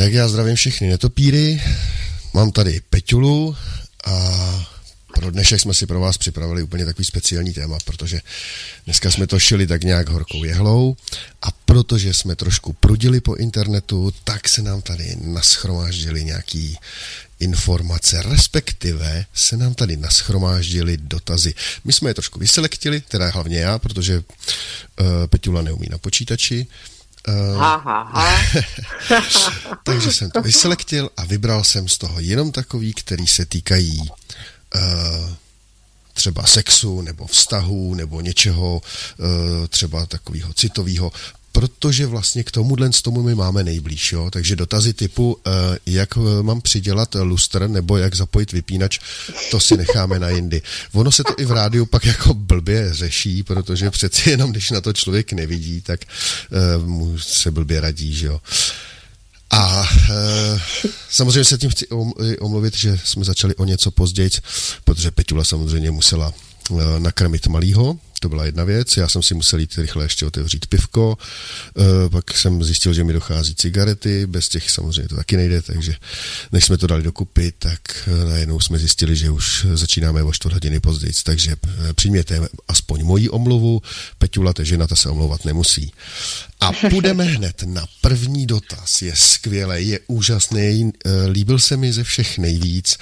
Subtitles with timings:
[0.00, 1.62] Tak já zdravím všechny netopíry.
[2.34, 3.56] Mám tady Peťulu
[4.04, 4.66] a
[5.14, 8.20] pro dnešek jsme si pro vás připravili úplně takový speciální téma, protože
[8.84, 10.96] dneska jsme to šili tak nějak horkou jehlou
[11.42, 16.78] a protože jsme trošku prudili po internetu, tak se nám tady naschromáždili nějaký
[17.40, 21.54] informace, respektive se nám tady naschromáždili dotazy.
[21.84, 24.24] My jsme je trošku vyselektili, teda hlavně já, protože uh,
[25.26, 26.99] Peťula neumí na počítači, Uh,
[27.58, 28.42] ha, ha, ha.
[29.84, 35.30] takže jsem to vyselektil a vybral jsem z toho jenom takový, který se týkají uh,
[36.14, 38.82] třeba sexu nebo vztahu nebo něčeho
[39.18, 41.12] uh, třeba takového citového,
[41.52, 44.30] protože vlastně k tomuhle z tomu my máme nejblíž, jo?
[44.30, 45.52] takže dotazy typu, uh,
[45.86, 48.98] jak mám přidělat lustr nebo jak zapojit vypínač,
[49.50, 50.62] to si necháme na jindy.
[50.92, 54.80] Ono se to i v rádiu pak jako blbě řeší, protože přeci jenom, když na
[54.80, 56.00] to člověk nevidí, tak
[56.80, 58.40] uh, mu se blbě radí, že jo.
[59.50, 60.60] A e,
[61.10, 61.86] samozřejmě se tím chci
[62.40, 64.30] omluvit, že jsme začali o něco později,
[64.84, 66.32] protože Peťula samozřejmě musela
[66.70, 68.96] e, nakrmit malýho, to byla jedna věc.
[68.96, 71.18] Já jsem si musel jít rychle ještě otevřít pivko,
[72.06, 75.94] e, pak jsem zjistil, že mi dochází cigarety, bez těch samozřejmě to taky nejde, takže
[76.52, 80.52] než jsme to dali dokupy, tak e, najednou jsme zjistili, že už začínáme o čtvrt
[80.52, 83.82] hodiny později, takže e, přijměte aspoň moji omluvu,
[84.18, 85.92] Peťula, ta žena, ta se omlouvat nemusí.
[86.60, 89.02] A půjdeme hned na první dotaz.
[89.02, 90.92] Je skvělý, je úžasný,
[91.28, 92.98] líbil se mi ze všech nejvíc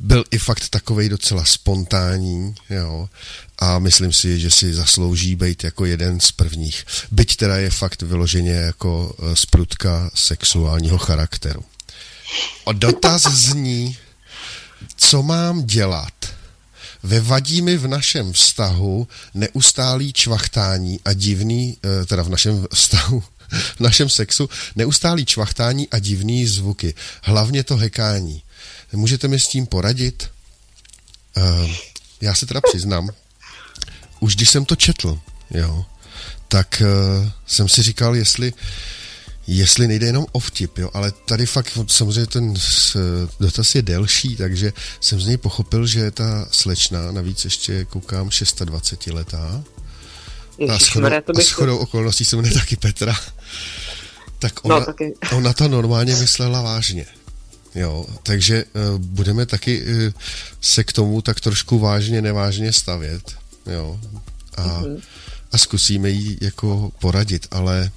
[0.00, 3.08] byl i fakt takový docela spontánní, jo,
[3.58, 6.84] a myslím si, že si zaslouží být jako jeden z prvních.
[7.10, 11.64] Byť teda je fakt vyloženě jako eh, sprutka sexuálního charakteru.
[12.64, 13.96] O dotaz zní,
[14.96, 16.12] co mám dělat?
[17.02, 23.22] Vevadí mi v našem vztahu neustálý čvachtání a divný, eh, teda v našem vztahu,
[23.76, 26.94] v našem sexu, neustálý čvachtání a divný zvuky.
[27.22, 28.42] Hlavně to hekání.
[28.92, 30.30] Můžete mi s tím poradit?
[31.36, 31.70] Uh,
[32.20, 33.10] já se teda přiznám,
[34.20, 35.20] už když jsem to četl,
[35.50, 35.84] jo,
[36.48, 38.52] tak uh, jsem si říkal, jestli
[39.50, 42.54] jestli nejde jenom o vtip, jo, ale tady fakt samozřejmě ten
[43.40, 48.30] dotaz je delší, takže jsem z něj pochopil, že ta slečna, navíc ještě koukám
[48.64, 49.64] 26 letá,
[50.68, 53.16] a shodou, shodou okolností se jmenuje taky Petra,
[54.38, 55.14] tak no, ona, no, taky.
[55.36, 57.06] ona to normálně myslela vážně.
[57.78, 60.12] Jo, takže uh, budeme taky uh,
[60.60, 63.34] se k tomu tak trošku vážně, nevážně stavět.
[63.72, 64.00] Jo,
[64.56, 65.00] a, mm-hmm.
[65.52, 67.90] a zkusíme jí jako poradit, ale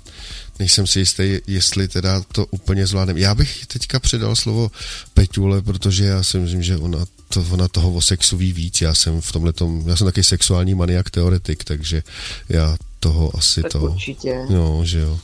[0.59, 3.17] nejsem si jistý, jestli teda to úplně zvládnem.
[3.17, 4.71] Já bych teďka předal slovo
[5.13, 8.81] Peťule, protože já si myslím, že ona, to, ona toho o sexu ví víc.
[8.81, 12.03] Já jsem v tomhle tom, já jsem taky sexuální maniak teoretik, takže
[12.49, 13.79] já toho asi tak to...
[13.79, 14.45] určitě.
[14.49, 15.19] Jo, že jo.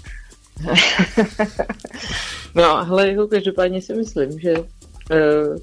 [2.56, 5.57] No, hele, jako každopádně si myslím, že uh,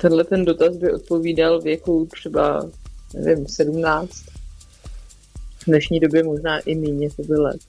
[0.00, 2.70] tenhle ten dotaz by odpovídal věku třeba,
[3.14, 4.10] nevím, 17.
[5.58, 7.60] V dnešní době možná i méně to by let.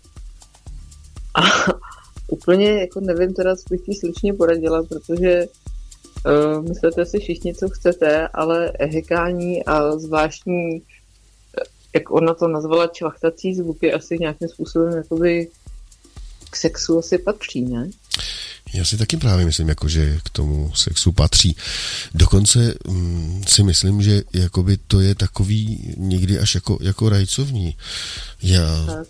[1.33, 1.41] A
[2.27, 7.69] úplně jako nevím teda, co bych jí slečně poradila, protože uh, myslíte si všichni, co
[7.69, 10.81] chcete, ale hekání a zvláštní,
[11.95, 15.47] jak ona to nazvala, čvachtací zvuky asi nějakým způsobem jakoby
[16.57, 17.89] k sexu asi patří, ne?
[18.73, 21.55] Já si taky právě myslím, jako, že k tomu sexu patří.
[22.13, 27.75] Dokonce hm, si myslím, že jakoby to je takový někdy až jako, jako rajcovní.
[28.43, 29.07] Já tak.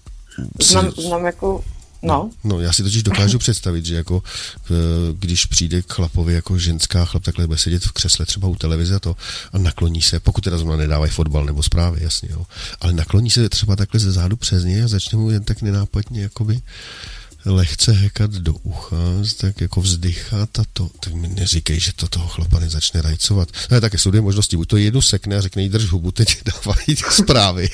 [0.61, 1.01] Znám, si...
[1.01, 1.63] znám jako
[2.01, 2.29] No.
[2.43, 4.23] no, já si totiž dokážu představit, že jako
[5.13, 8.95] když přijde k chlapovi jako ženská chlap takhle bude sedět v křesle třeba u televize
[8.95, 9.15] a to
[9.53, 12.45] a nakloní se, pokud teda zrovna nedávají fotbal nebo zprávy, jasně, jo,
[12.81, 16.21] ale nakloní se třeba takhle ze zádu přes něj a začne mu jen tak nenápadně
[16.21, 16.61] jakoby
[17.47, 18.97] lehce hekat do ucha,
[19.37, 23.49] tak jako vzdychat a to, tak mi neříkej, že to toho chlapa nezačne rajcovat.
[23.71, 26.37] No, také jsou dvě možnosti, buď to jednu sekne a řekne jí drž hubu, teď
[26.45, 27.69] dávají ty zprávy,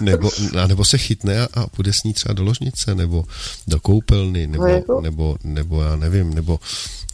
[0.00, 0.30] nebo,
[0.62, 3.24] a nebo se chytne a, a půjde s ní třeba do ložnice, nebo
[3.66, 5.00] do koupelny, nebo, no, jako?
[5.00, 6.60] nebo, nebo já nevím, nebo,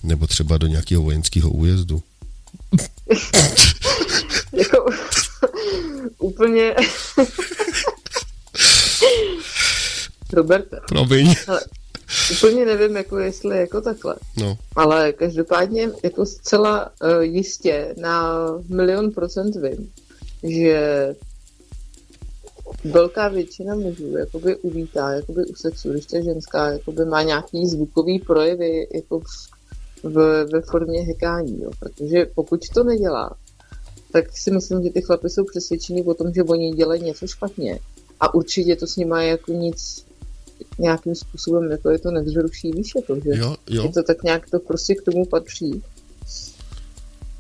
[0.03, 2.03] nebo třeba do nějakého vojenského újezdu.
[4.53, 4.87] jako
[6.19, 6.75] úplně
[10.32, 10.81] Roberte.
[10.88, 11.35] Promiň.
[11.46, 11.61] Ale
[12.33, 14.17] úplně nevím, jako jestli jako takhle.
[14.37, 14.59] No.
[14.77, 19.93] Ale každopádně jako zcela uh, jistě na milion procent vím,
[20.43, 21.15] že
[22.85, 28.19] velká většina mužů jakoby uvítá jakoby u sexu, když ta ženská jakoby má nějaký zvukový
[28.19, 29.21] projevy jako
[30.03, 31.71] v, ve formě hekání, jo.
[31.81, 33.37] protože pokud to nedělá,
[34.13, 37.79] tak si myslím, že ty chlapy jsou přesvědčení o tom, že oni dělají něco špatně
[38.21, 40.06] a určitě to s nimi jako nic
[40.81, 43.82] nějakým způsobem jako je to nevzruší, víš, jako, že Jo, jo.
[43.82, 45.82] je to tak nějak, to prostě k tomu patří.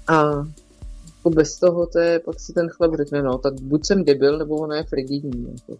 [0.06, 0.22] A
[1.16, 4.38] jako bez toho, to je, pak si ten chlap řekne, no, tak buď jsem debil,
[4.38, 5.46] nebo ona je frigidní.
[5.52, 5.78] Jako.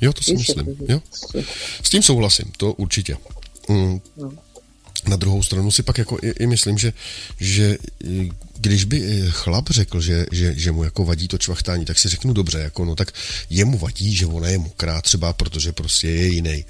[0.00, 0.68] Jo, to si Víš, myslím.
[0.68, 1.00] jako, že Jo.
[1.08, 1.44] prostě,
[1.82, 3.16] S tím souhlasím, to určitě.
[3.68, 4.00] Mm.
[4.16, 4.32] no.
[5.08, 6.92] Na druhou stranu si pak jako i, i myslím, že,
[7.40, 7.78] že
[8.60, 12.08] když by i chlap řekl, že, že, že mu jako vadí to čvachtání, tak si
[12.08, 13.12] řeknu dobře, jako no tak
[13.50, 16.64] jemu vadí, že ona je mokrá třeba, protože prostě je jiný.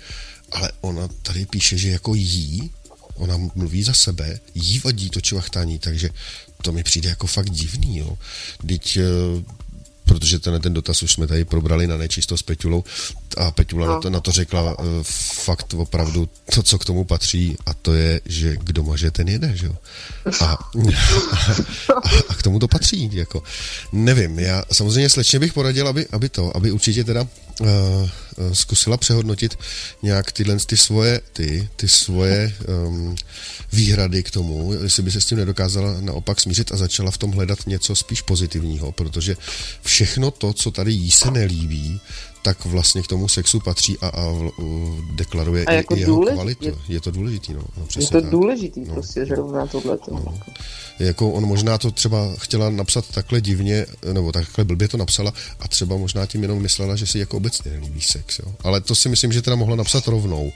[0.52, 2.70] Ale ona tady píše, že jako jí,
[3.14, 6.10] ona mluví za sebe, jí vadí to čvachtání, takže
[6.62, 8.18] to mi přijde jako fakt divný, jo.
[8.66, 9.02] Teď eh,
[10.08, 12.84] protože ten, ten dotaz už jsme tady probrali na nečisto s Peťulou
[13.36, 13.94] a Peťula No.
[13.94, 14.84] na, to, na to řekla uh,
[15.44, 19.56] fakt opravdu to, co k tomu patří a to je, že kdo maže, ten jede,
[19.56, 19.76] že jo.
[20.40, 20.58] A, a,
[22.28, 23.42] a k tomu to patří, jako.
[23.92, 27.26] Nevím, já samozřejmě slečně bych poradil, aby, aby to, aby určitě teda
[28.52, 29.58] zkusila přehodnotit
[30.02, 32.54] nějak tyhle ty svoje, ty, ty svoje
[32.86, 33.16] um,
[33.72, 37.30] výhrady k tomu, jestli by se s tím nedokázala naopak smířit a začala v tom
[37.30, 39.36] hledat něco spíš pozitivního, protože
[39.82, 42.00] všechno to, co tady jí se nelíbí,
[42.48, 44.24] tak vlastně k tomu sexu patří a, a
[45.12, 46.64] deklaruje A i, jako i jeho důležitý- kvalitu.
[46.64, 47.62] Je, je- to důležitý, no.
[47.76, 48.30] no Je to tak.
[48.30, 48.94] důležitý No.
[48.94, 49.98] prostě zrovna tohle.
[50.12, 50.34] No.
[50.98, 55.68] Jako on možná to třeba chtěla napsat takhle divně, nebo takhle blbě to napsala a
[55.68, 58.54] třeba možná tím jenom myslela, že si jako obecně nelíbí sex, jo.
[58.64, 60.52] Ale to si myslím, že teda mohla napsat rovnou.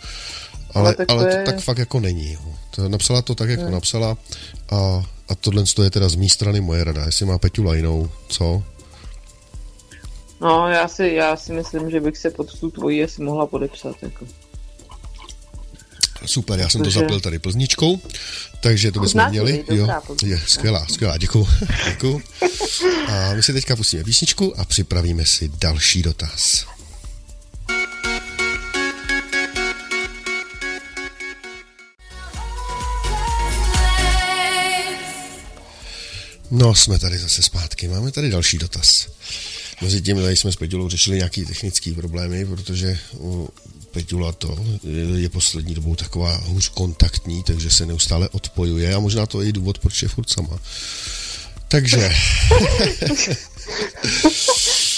[0.75, 2.33] Ale, Ale tak to ale to je- tak fakt jako není.
[2.33, 2.41] Jo.
[2.71, 4.17] To napsala to tak, jak to napsala
[4.71, 7.05] a, a tohle je teda z mé strany moje rada.
[7.07, 8.63] Jestli má Peťula jinou, co?
[10.43, 13.97] No, já si, já si myslím, že bych se pod tu tvoji asi mohla podepsat.
[14.03, 14.27] Jako.
[16.27, 18.01] Super, já jsem to zapil tady plzničkou,
[18.61, 19.65] takže to bychom měli.
[20.07, 20.27] plznička.
[20.27, 21.49] je skvělá, skvělá, děkuju.
[21.89, 22.23] děkuju.
[23.07, 26.67] A my si teďka pustíme písničku a připravíme si další dotaz.
[36.55, 37.89] No, jsme tady zase zpátky.
[37.89, 39.09] Máme tady další dotaz.
[39.81, 43.49] Mezi tím tady jsme s Peťulou řešili nějaký technické problémy, protože u
[43.91, 44.65] Peťula to
[45.17, 49.53] je poslední dobou taková hůř kontaktní, takže se neustále odpojuje a možná to je i
[49.53, 50.59] důvod, proč je furt sama.
[51.69, 52.11] Takže,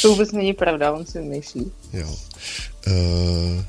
[0.03, 1.73] To vůbec není pravda, on si myslí.
[1.93, 2.17] jo.
[2.87, 3.65] Uh,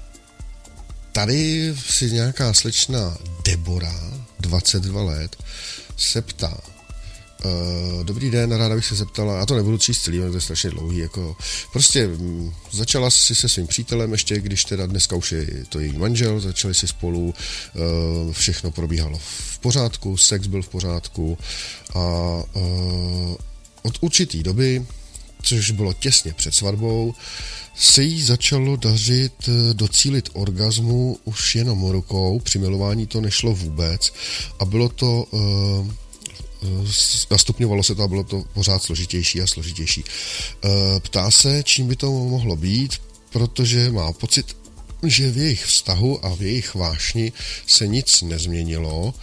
[1.11, 5.35] tady si nějaká slečna Debora, 22 let,
[5.97, 6.57] se ptá,
[7.45, 10.69] Uh, dobrý den, ráda bych se zeptala, já to nebudu číst celý, to je strašně
[10.69, 11.35] dlouhý, jako
[11.71, 15.97] prostě mm, začala si se svým přítelem ještě, když teda dneska už je to její
[15.97, 17.33] manžel, začali si spolu,
[18.25, 21.37] uh, všechno probíhalo v pořádku, sex byl v pořádku
[21.95, 21.99] a
[22.53, 23.35] uh,
[23.83, 24.85] od určitý doby,
[25.41, 27.13] což bylo těsně před svatbou,
[27.75, 34.13] se jí začalo dařit docílit orgazmu už jenom rukou, při milování to nešlo vůbec
[34.59, 35.87] a bylo to uh,
[37.31, 40.03] nastupňovalo se to a bylo to pořád složitější a složitější.
[40.03, 40.69] Eh,
[40.99, 44.57] Ptá se, čím by to mohlo být, protože má pocit,
[45.03, 47.31] že v jejich vztahu a v jejich vášni
[47.67, 49.13] se nic nezměnilo,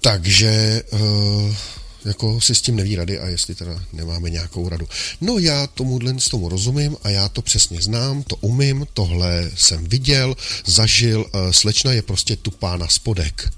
[0.00, 1.56] takže eh,
[2.04, 4.88] jako si s tím neví rady a jestli teda nemáme nějakou radu.
[5.20, 9.84] No já tomuhle z tomu rozumím a já to přesně znám, to umím, tohle jsem
[9.84, 13.50] viděl, zažil, eh, slečna je prostě tupá na spodek.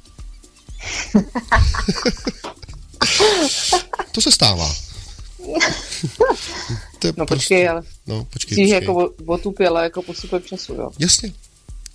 [4.12, 4.75] To se stává.
[6.99, 8.69] to je No počkej, ale No, počkej, počkej.
[8.71, 10.90] jako o- otupěla jako postupem času, jo?
[10.99, 11.33] Jasně.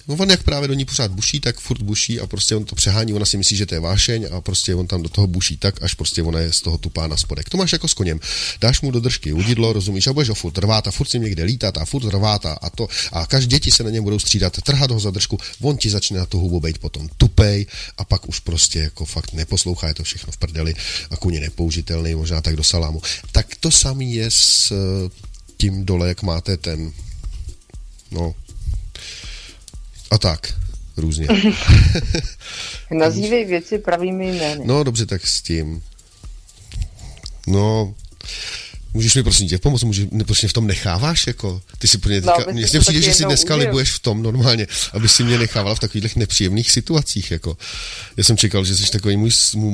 [0.09, 2.75] No on jak právě do ní pořád buší, tak furt buší a prostě on to
[2.75, 5.57] přehání, ona si myslí, že to je vášeň a prostě on tam do toho buší
[5.57, 7.49] tak, až prostě ona je z toho tupá na spodek.
[7.49, 8.19] To máš jako s koněm.
[8.61, 11.43] Dáš mu do držky udidlo, rozumíš, a budeš ho furt rvát a furt si někde
[11.43, 12.87] lítat a furt rvát a, to.
[13.11, 16.19] A každý děti se na něm budou střídat, trhat ho za držku, on ti začne
[16.19, 17.65] na tu hubu být potom tupej
[17.97, 20.75] a pak už prostě jako fakt neposlouchá, je to všechno v prdeli
[21.11, 23.01] a kuně nepoužitelný, možná tak do salámu.
[23.31, 25.09] Tak to samý je s eh,
[25.57, 26.91] tím dole, jak máte ten,
[28.11, 28.35] no,
[30.11, 30.53] a tak,
[30.97, 31.27] různě.
[32.91, 34.61] Nazývej věci pravými jmény.
[34.65, 35.81] No dobře, tak s tím.
[37.47, 37.93] No,
[38.93, 42.09] můžeš mi prosím tě pomoct, můžeš, ne, prostě v tom necháváš, jako, ty si pro
[42.09, 43.67] mě No, teďka, mně to přijde, že si dneska užil.
[43.67, 47.57] libuješ v tom normálně, aby si mě nechávala v takových nepříjemných situacích, jako.
[48.17, 49.31] Já jsem čekal, že jsi takový můj,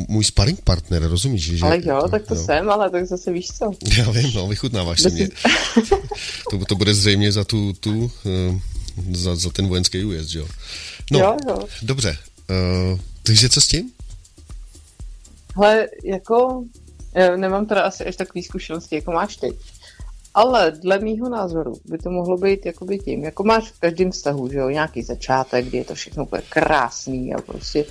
[0.07, 1.43] můj, sparring partner, rozumíš?
[1.43, 3.71] Že, ale jo, tak to jsem, ale tak zase víš co.
[3.97, 5.29] Já vím, no, vychutnáváš si mě.
[6.51, 8.59] To, to bude zřejmě za tu, tu eh,
[9.11, 10.47] za, za ten vojenský újezd, že jo?
[11.11, 11.67] No, Jo, jo.
[11.81, 12.17] dobře.
[12.93, 13.91] Uh, takže co s tím?
[15.55, 16.63] Hele, jako,
[17.15, 19.47] já nemám teda asi až takový zkušenosti, jako máš ty.
[20.35, 24.49] Ale dle mýho názoru by to mohlo být jakoby tím, jako máš v každém vztahu,
[24.51, 27.85] že jo, nějaký začátek, kdy je to všechno úplně krásný a prostě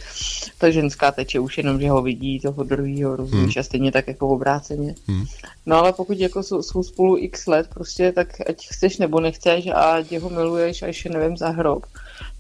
[0.59, 3.61] ta ženská teče už jenom, že ho vidí toho druhého, rozumíš, hmm.
[3.61, 4.95] a stejně tak jako obráceně.
[5.09, 5.25] Hmm.
[5.67, 9.67] No ale pokud jako jsou, jsou spolu x let, prostě tak ať chceš nebo nechceš
[9.67, 11.87] a ať ho miluješ až nevím za hrob,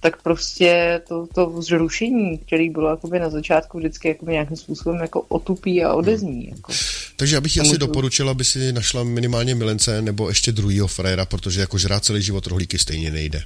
[0.01, 5.21] tak prostě to, to zrušení, který bylo jakoby na začátku vždycky jakoby nějakým způsobem jako
[5.21, 6.49] otupí a odezní.
[6.49, 6.73] Jako.
[7.17, 11.79] Takže abych asi doporučila, aby si našla minimálně milence nebo ještě druhýho fréra, protože jako
[11.79, 13.43] žrát celý život rohlíky stejně nejde.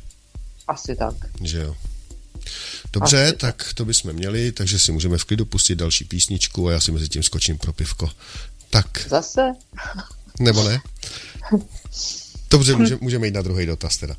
[0.69, 1.15] Asi tak.
[1.43, 1.77] Že jo.
[2.93, 3.57] Dobře, Asi tak.
[3.57, 6.93] tak to bychom měli, takže si můžeme v klidu pustit další písničku a já si
[6.93, 8.11] mezi tím skočím pro pivko.
[8.71, 9.09] Tak.
[9.09, 9.41] Zase?
[10.41, 10.81] Nebo ne?
[12.51, 14.17] Dobře, můžeme, můžeme jít na druhý dotaz teda.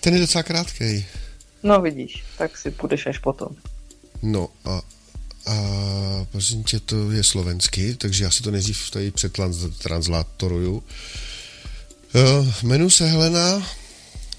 [0.00, 1.06] Ten je docela krátký.
[1.62, 3.48] No vidíš, tak si půjdeš až potom.
[4.22, 4.82] No a,
[5.46, 5.54] a
[6.32, 10.82] prosím tě, to je slovensky, takže já si to nejdřív tady přetranslatoruju.
[12.14, 13.66] Uh, jmenuji se Helena,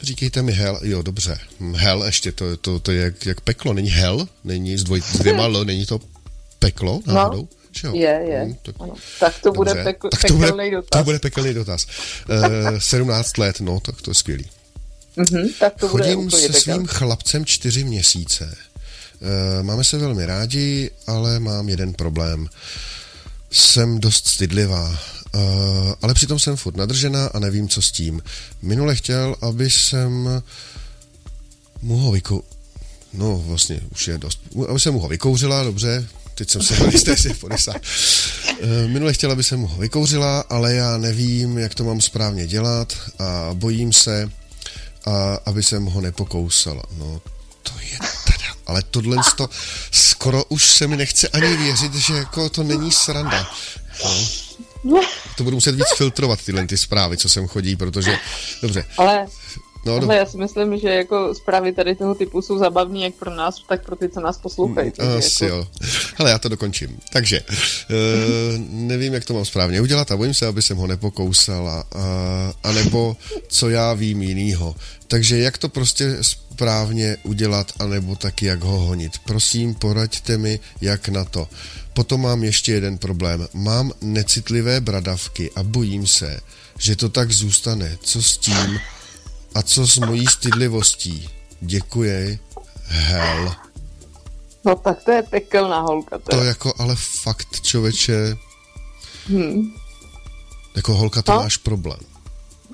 [0.01, 1.37] říkejte mi hell, jo, dobře,
[1.75, 5.19] hell ještě, to, to, to je jak, jak peklo, není hell, není s, dvoj, s
[5.19, 5.99] dvěma l, není to
[6.59, 7.13] peklo no.
[7.13, 7.47] náhodou?
[7.83, 7.93] No.
[7.93, 8.43] Je, je.
[8.43, 8.75] Hmm, tak,
[9.19, 10.99] tak to bude pekl, tak to bude, pekelný dotaz.
[10.99, 11.87] To bude pekelný dotaz.
[12.71, 14.45] Uh, 17 let, no, tak to je skvělý.
[15.19, 18.55] Mm-hmm, tak to Chodím se svým chlapcem čtyři měsíce.
[19.59, 22.47] E, máme se velmi rádi, ale mám jeden problém.
[23.51, 24.99] Jsem dost stydlivá,
[25.35, 25.39] e,
[26.01, 28.21] ale přitom jsem furt nadržená a nevím, co s tím.
[28.61, 30.41] Minule chtěl, aby jsem
[31.81, 32.43] mu ho vykou...
[33.13, 34.39] No, vlastně už je dost...
[34.69, 37.35] Aby jsem mu ho vykouřila, dobře, teď jsem se jistý, jestli
[38.61, 42.47] e, Minule chtěla, aby jsem mu ho vykouřila, ale já nevím, jak to mám správně
[42.47, 44.29] dělat a bojím se,
[45.09, 46.83] a aby jsem ho nepokousala.
[46.97, 47.21] No,
[47.63, 49.49] to je teda, ale tohle to
[49.91, 53.49] skoro už se mi nechce ani věřit, že jako to není sranda.
[54.83, 55.01] No.
[55.37, 58.17] To budu muset víc filtrovat tyhle ty zprávy, co sem chodí, protože,
[58.61, 58.85] dobře.
[58.97, 59.25] Ale
[59.85, 63.35] No, Ale já si myslím, že jako zprávy tady toho typu jsou zabavní jak pro
[63.35, 64.91] nás, tak pro ty, co nás poslouchají.
[65.01, 65.55] Mm, asi jako...
[65.55, 65.67] jo.
[66.17, 66.99] Ale já to dokončím.
[67.13, 67.55] Takže, uh,
[68.69, 72.01] nevím, jak to mám správně udělat a bojím se, aby jsem ho nepokousala, uh,
[72.63, 73.17] anebo
[73.47, 74.75] co já vím jinýho.
[75.07, 79.11] Takže jak to prostě správně udělat, anebo taky jak ho honit.
[79.25, 81.47] Prosím, poraďte mi, jak na to.
[81.93, 83.47] Potom mám ještě jeden problém.
[83.53, 86.39] Mám necitlivé bradavky a bojím se,
[86.77, 87.97] že to tak zůstane.
[88.01, 88.79] Co s tím?
[89.55, 91.29] A co s mojí stydlivostí?
[91.61, 92.39] Děkuji.
[92.85, 93.55] Hell.
[94.65, 96.17] No tak to je pekelná holka.
[96.17, 98.37] To, to jako ale fakt, člověče.
[99.27, 99.73] Hmm.
[100.75, 101.37] Jako holka to no?
[101.39, 101.99] máš problém.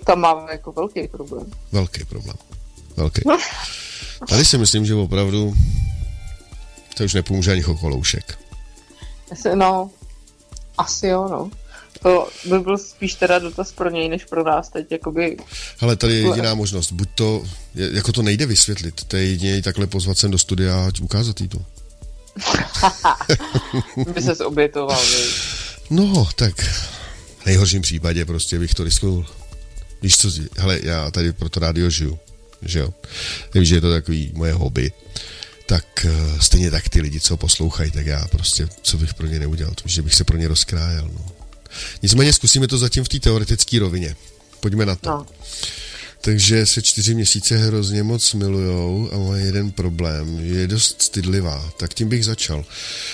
[0.05, 1.51] Tam mám jako velký problém.
[1.72, 2.38] Velký problém.
[2.98, 3.22] Velký.
[4.29, 5.53] Tady si myslím, že opravdu
[6.98, 8.39] to už nepomůže ani chokoloušek.
[9.53, 9.89] No,
[10.77, 11.51] asi jo, no.
[12.06, 15.38] To by byl spíš teda dotaz pro něj, než pro nás teď, jakoby...
[15.80, 17.44] Ale tady je jediná možnost, buď to,
[17.76, 21.48] jako to nejde vysvětlit, to je jedině takhle pozvat sem do studia a ukázat jí
[21.48, 21.58] to.
[24.14, 25.02] by se obětoval,
[25.90, 26.62] No, tak
[27.38, 29.26] v nejhorším případě prostě bych to risknul.
[30.02, 32.20] Víš co, hele, já tady pro to rádio žiju,
[32.62, 32.94] že jo.
[33.54, 34.92] Vím, že je to takový moje hobby.
[35.66, 39.40] Tak uh, stejně tak ty lidi, co poslouchají, tak já prostě, co bych pro ně
[39.40, 41.35] neudělal, to, že bych se pro ně rozkrájel, no.
[42.01, 44.15] Nicméně zkusíme to zatím v té teoretické rovině.
[44.60, 45.10] Pojďme na to.
[45.10, 45.25] No.
[46.25, 50.39] Takže se čtyři měsíce hrozně moc milujou a má jeden problém.
[50.39, 51.72] Je dost stydlivá.
[51.77, 52.65] Tak tím bych začal.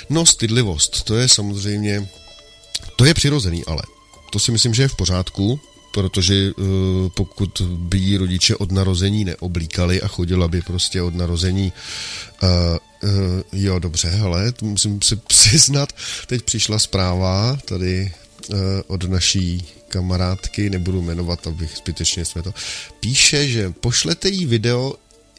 [0.09, 2.07] No, stydlivost, to je samozřejmě,
[2.95, 3.81] to je přirozený, ale
[4.31, 5.59] to si myslím, že je v pořádku,
[5.93, 6.65] protože uh,
[7.09, 11.73] pokud by jí rodiče od narození neoblíkali a chodila by prostě od narození
[12.43, 12.49] uh,
[13.03, 13.09] uh,
[13.53, 15.89] jo, dobře, ale musím si přiznat,
[16.27, 18.11] teď přišla zpráva tady
[18.87, 22.53] od naší kamarádky, nebudu jmenovat, abych zbytečně jsme to,
[22.99, 24.95] píše, že pošlete jí video,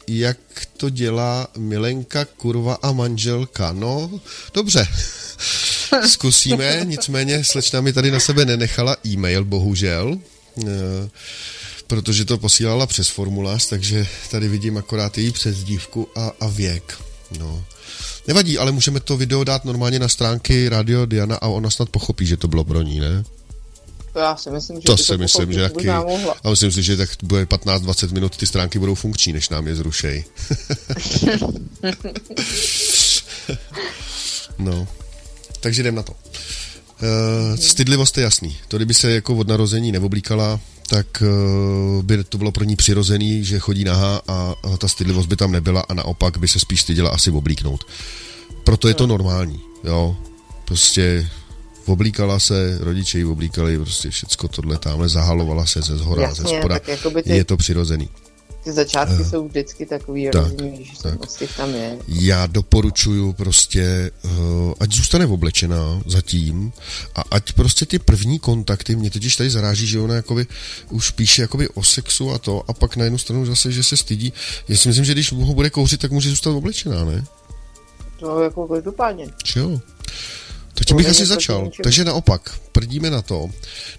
[0.07, 0.37] jak
[0.77, 3.73] to dělá Milenka, kurva a manželka.
[3.73, 4.19] No,
[4.53, 4.87] dobře,
[6.07, 10.17] zkusíme, nicméně slečna mi tady na sebe nenechala e-mail, bohužel,
[10.61, 11.09] eh,
[11.87, 16.97] protože to posílala přes formulář, takže tady vidím akorát její přezdívku a, a věk.
[17.39, 17.65] No.
[18.27, 22.25] Nevadí, ale můžeme to video dát normálně na stránky Radio Diana a ona snad pochopí,
[22.25, 23.23] že to bylo pro ní, ne?
[24.13, 25.89] To já si myslím, že to si myslím, že taky.
[25.89, 29.75] A myslím si, že tak bude 15-20 minut, ty stránky budou funkční, než nám je
[29.75, 30.23] zrušej.
[34.59, 34.87] no.
[35.59, 36.11] Takže jdem na to.
[36.11, 36.17] Uh,
[37.55, 38.57] stydlivost je jasný.
[38.67, 41.23] To, kdyby se jako od narození neoblíkala, tak
[41.97, 45.35] uh, by to bylo pro ní přirozený, že chodí nahá a, a ta stydlivost by
[45.35, 47.83] tam nebyla a naopak by se spíš styděla asi oblíknout.
[48.63, 50.17] Proto je to normální, jo.
[50.65, 51.29] Prostě
[51.85, 56.57] oblíkala se, rodiče ji oblíkali, prostě všecko tohle tamhle, zahalovala se ze zhora, Jasně, ze
[56.59, 56.79] spoda.
[56.79, 56.91] ty-
[57.25, 58.09] Je to přirozený.
[58.63, 61.19] Ty začátky jsou vždycky takový tak, rozumí, že tak.
[61.57, 61.97] tam je.
[62.07, 66.73] Já doporučuju prostě, uh, ať zůstane oblečená zatím
[67.15, 70.47] a ať prostě ty první kontakty, mě totiž tady zaráží, že ona jakoby
[70.89, 73.97] už píše jakoby o sexu a to a pak na jednu stranu zase, že se
[73.97, 74.33] stydí.
[74.67, 77.25] Já si myslím, že když ho bude kouřit, tak může zůstat oblečená, ne?
[78.19, 79.27] To jako každopádně.
[79.55, 79.81] Jo?
[80.73, 81.69] Tak tím To bych asi začal.
[81.83, 83.49] Takže naopak, prdíme na to,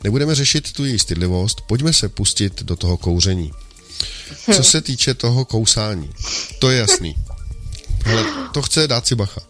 [0.05, 3.53] nebudeme řešit tu její stydlivost, pojďme se pustit do toho kouření.
[4.55, 6.11] Co se týče toho kousání,
[6.59, 7.17] to je jasný.
[8.05, 9.41] Hele, to chce dát si bacha.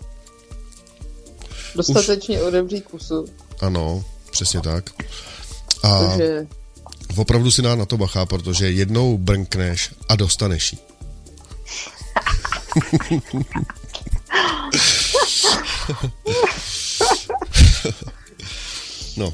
[1.75, 3.27] Dostatečně odebřít kusu,
[3.61, 4.91] Ano, přesně tak.
[5.83, 6.47] A protože
[7.17, 10.79] opravdu si dá na to bacha, protože jednou brnkneš a dostaneš ji.
[19.17, 19.33] no,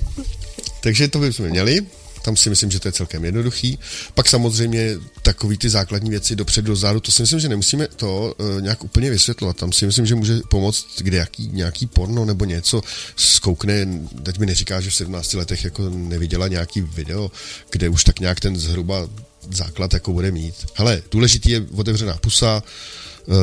[0.80, 1.86] takže to bychom měli.
[2.22, 3.78] Tam si myslím, že to je celkem jednoduchý.
[4.14, 8.60] Pak samozřejmě takový ty základní věci dopředu, dozadu, to si myslím, že nemusíme to uh,
[8.60, 9.56] nějak úplně vysvětlovat.
[9.56, 12.82] Tam si myslím, že může pomoct kde jaký, nějaký porno nebo něco
[13.16, 13.86] zkoukne.
[14.22, 17.30] Teď mi neříká, že v 17 letech jako neviděla nějaký video,
[17.70, 19.08] kde už tak nějak ten zhruba
[19.52, 20.54] základ jako bude mít.
[20.74, 22.70] Hele, důležitý je otevřená pusa, eh,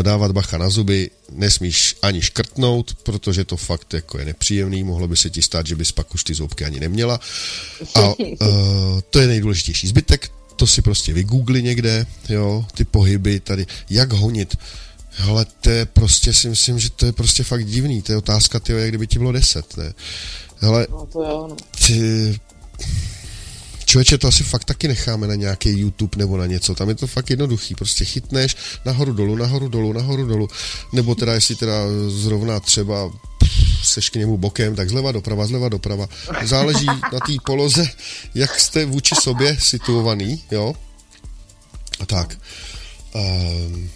[0.01, 5.17] dávat bacha na zuby, nesmíš ani škrtnout, protože to fakt jako je nepříjemný, mohlo by
[5.17, 7.19] se ti stát, že bys pak už ty zoubky ani neměla.
[7.95, 8.15] A uh,
[9.09, 9.87] to je nejdůležitější.
[9.87, 14.57] Zbytek to si prostě vygoogli někde, jo, ty pohyby tady, jak honit.
[15.23, 18.01] Ale to je prostě, si myslím, že to je prostě fakt divný.
[18.01, 19.93] To je otázka, tyjo, jak kdyby ti bylo deset, ne?
[20.57, 21.55] Hele, no to jo, no.
[21.87, 22.39] ty...
[23.87, 26.75] Člověče, to asi fakt taky necháme na nějaký YouTube nebo na něco.
[26.75, 27.75] Tam je to fakt jednoduchý.
[27.75, 30.47] Prostě chytneš nahoru dolů, nahoru dolů, nahoru dolů.
[30.93, 31.75] Nebo teda, jestli teda
[32.07, 33.11] zrovna třeba
[33.83, 36.07] seš k němu bokem, tak zleva doprava, zleva doprava.
[36.43, 37.89] Záleží na té poloze,
[38.35, 40.73] jak jste vůči sobě situovaný, jo?
[41.99, 42.39] A tak.
[43.13, 43.89] Um,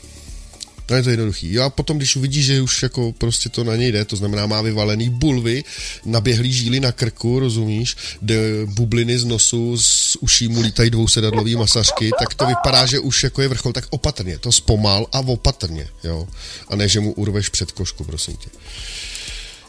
[0.92, 1.54] No je to jednoduchý.
[1.54, 4.48] Jo a potom, když uvidíš, že už jako prostě to na něj jde, to znamená
[4.48, 5.64] má vyvalený bulvy,
[6.06, 12.12] naběhlý žíly na krku, rozumíš, jde bubliny z nosu, z uší mu lítají dvousedadlový masažky,
[12.20, 16.28] tak to vypadá, že už jako je vrchol, tak opatrně, to zpomal a opatrně, jo.
[16.68, 18.50] A ne, že mu urveš před košku, prosím tě.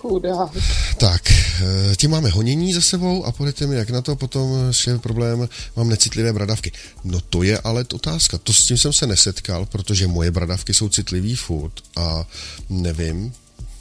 [0.03, 0.51] Chudá.
[0.99, 4.99] Tak, eh, tím máme honění za sebou a pověďte mi, jak na to potom je
[4.99, 6.73] problém, mám necitlivé bradavky.
[7.05, 10.88] No to je ale otázka, to s tím jsem se nesetkal, protože moje bradavky jsou
[10.88, 12.27] citlivý furt a
[12.69, 13.33] nevím,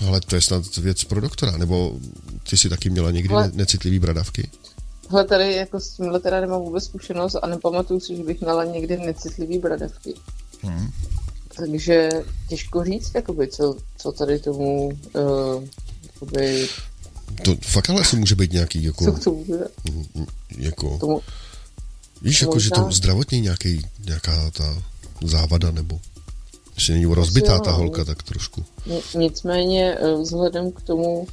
[0.07, 1.99] ale to je snad věc pro doktora, nebo
[2.49, 4.49] ty si taky měla někdy Ale- ne- necitlivý bradavky?
[5.09, 8.63] Hele, tady jako s tímhle teda nemám vůbec zkušenost a nepamatuju si, že bych měla
[8.65, 10.13] někdy necitlivý bradavky.
[10.61, 10.89] Hmm.
[11.57, 12.09] Takže
[12.49, 15.63] těžko říct, jakoby, co, co tady tomu, uh,
[16.21, 16.69] jakoby,
[17.43, 19.45] To fakt ale asi může být nějaký, co jako, k tomu,
[20.57, 21.21] jako tomu
[22.21, 24.83] víš, jako, že to možná- zdravotní nějaký, nějaká ta
[25.23, 25.99] závada, nebo
[26.77, 27.77] že není rozbitá ta no.
[27.77, 28.65] holka tak trošku.
[28.85, 31.27] Ni- Nicméně eh, vzhledem k tomu,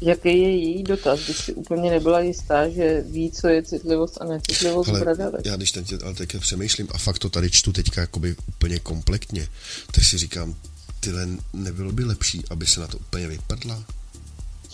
[0.00, 4.24] jaký je její dotaz, bych si úplně nebyla jistá, že ví, co je citlivost a
[4.24, 5.40] necitlivost Hele, bradavek.
[5.46, 9.48] já když teď, ale teď přemýšlím a fakt to tady čtu teďka jakoby úplně kompletně,
[9.92, 10.54] tak si říkám,
[11.02, 13.82] tyhle nebylo by lepší, aby se na to úplně vypadla?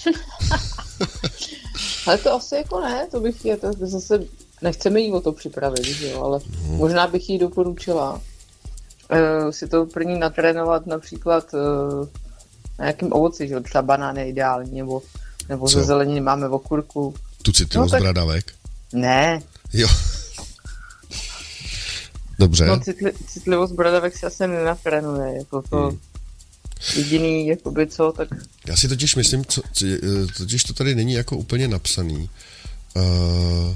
[2.07, 4.21] Ale to asi jako ne, to bych je, to zase,
[4.63, 6.77] nechceme jí o to připravit, že jo, ale No.
[6.77, 12.07] možná bych jí doporučila uh, si to první natrénovat například uh,
[12.79, 15.03] na jakým ovoci, že jo, třeba banán je ideální, nebo,
[15.49, 15.79] nebo Co?
[15.79, 17.15] ze zeleniny máme okurku.
[17.43, 18.53] Tu citlivost No, tak- bradavek?
[18.93, 19.89] Ne, Jo.
[22.39, 22.67] Dobře.
[22.67, 25.99] no citli, citlivost bradavek se asi nenatrénuje, jako to Hmm.
[26.97, 28.29] Jediný, jakoby co, tak
[28.67, 29.99] Já si totiž myslím, co, co, eh,
[30.37, 32.31] totiž to tady není jako úplně napsaný,
[32.95, 33.75] uh,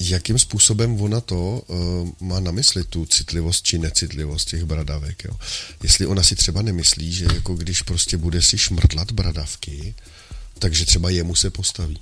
[0.00, 5.24] jakým způsobem ona to uh, má na mysli, tu citlivost či necitlivost těch bradavek.
[5.24, 5.36] Jo.
[5.82, 9.94] Jestli ona si třeba nemyslí, že jako když prostě bude si šmrdlat bradavky,
[10.58, 11.98] takže třeba jemu se postaví.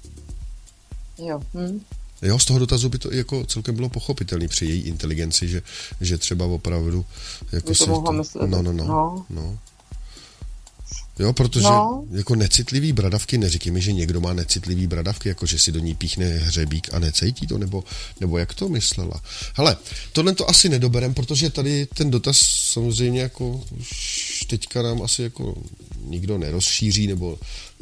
[1.19, 1.43] jo.
[1.55, 1.81] Hm.
[2.23, 5.63] Jo, z toho dotazu by to jako celkem bylo pochopitelný při její inteligenci, že,
[6.01, 7.05] že třeba opravdu
[7.53, 8.51] jako By to se mohla myslet.
[8.51, 9.27] no, no, no, No.
[9.31, 9.59] no.
[11.19, 12.05] Jo, protože No.
[12.11, 15.95] jako necitlivý bradavky, neříkej mi, že někdo má necitlivý bradavky, jako že si do ní
[15.95, 17.85] píchne hřebík a necítí to, nebo,
[18.21, 19.21] nebo jak to myslela.
[19.55, 19.77] Hele,
[20.13, 22.37] tohle to asi nedoberem, protože tady ten dotaz
[22.73, 25.55] samozřejmě jako už teďka nám asi jako
[26.05, 27.39] nikdo nerozšíří, nebo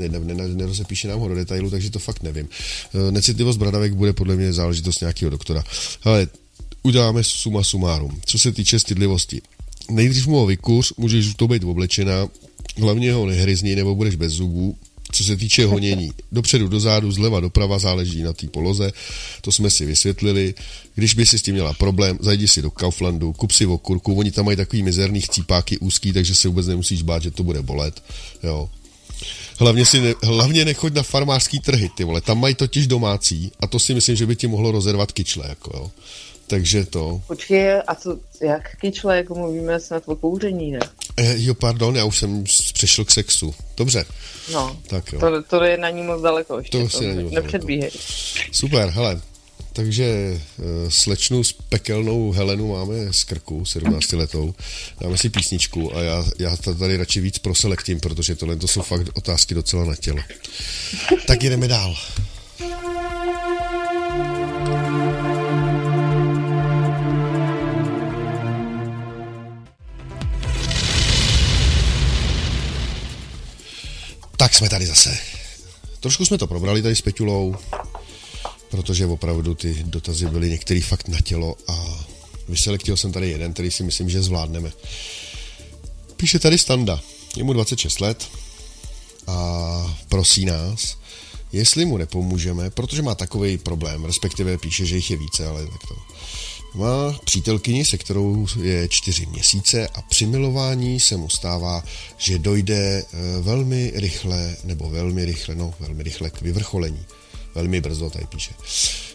[0.09, 2.49] ne, ne, ne, nerozepíše nám ho do detailu, takže to fakt nevím.
[2.95, 5.65] Eh, Necitlivost bradavek bude podle mě záležitost nějakého doktora.
[6.03, 6.29] Ale
[6.83, 8.21] uděláme suma sumárum.
[8.27, 9.41] Co se týče stydlivosti.
[9.91, 12.29] Nejdřív mu ho vykuř, můžeš to být oblečená,
[12.77, 14.77] hlavně ho nehryzni, nebo budeš bez zubů,
[15.13, 16.11] co se týče honění.
[16.33, 18.93] Dopředu, dozadu, zleva, doprava, záleží na té poloze.
[19.41, 20.55] To jsme si vysvětlili.
[20.95, 24.15] Když by si s tím měla problém, zajdi si do Kauflandu, kup si okurku.
[24.15, 27.63] Oni tam mají takový mizerný chcípáky úzký, takže se vůbec nemusíš bát, že to bude
[27.63, 28.03] bolet.
[28.43, 28.71] Jo.
[29.59, 32.21] Hlavně, si ne, hlavně nechoď na farmářský trhy, ty vole.
[32.21, 35.77] Tam mají totiž domácí a to si myslím, že by ti mohlo rozervat kyčle, jako
[35.77, 35.91] jo.
[36.47, 37.23] Takže to.
[37.27, 40.79] Počkej, a co, jak kyčle, jako mluvíme snad o kouření, ne?
[41.17, 43.55] Eh, jo, pardon, já už jsem přešel k sexu.
[43.77, 44.05] Dobře.
[44.53, 45.21] No, Tak jo.
[45.21, 46.79] to, to je na ní moc daleko ještě.
[46.79, 47.91] To si není moc Nepředbíhej.
[48.53, 49.21] Super, hele.
[49.73, 50.41] Takže eh,
[50.89, 54.55] slečnu s pekelnou Helenu máme z krku, 17 letou.
[55.01, 59.09] Dáme si písničku a já, já tady radši víc proselektím, protože tohle to jsou fakt
[59.15, 60.23] otázky docela na tělo.
[61.27, 61.97] Tak jdeme dál.
[74.37, 75.19] Tak jsme tady zase.
[76.01, 77.57] Trošku jsme to probrali tady s Peťulou,
[78.71, 82.05] protože opravdu ty dotazy byly některý fakt na tělo a
[82.49, 84.73] vyselektil jsem tady jeden, který si myslím, že zvládneme.
[86.17, 87.01] Píše tady Standa,
[87.37, 88.29] je mu 26 let
[89.27, 90.97] a prosí nás,
[91.53, 95.81] jestli mu nepomůžeme, protože má takový problém, respektive píše, že jich je více, ale tak
[95.89, 95.97] to.
[96.75, 101.85] Má přítelkyni, se kterou je čtyři měsíce a při milování se mu stává,
[102.17, 103.07] že dojde eh,
[103.41, 107.07] velmi rychle, nebo velmi rychle, no velmi rychle k vyvrcholení.
[107.55, 108.55] Velmi brzo tady píše.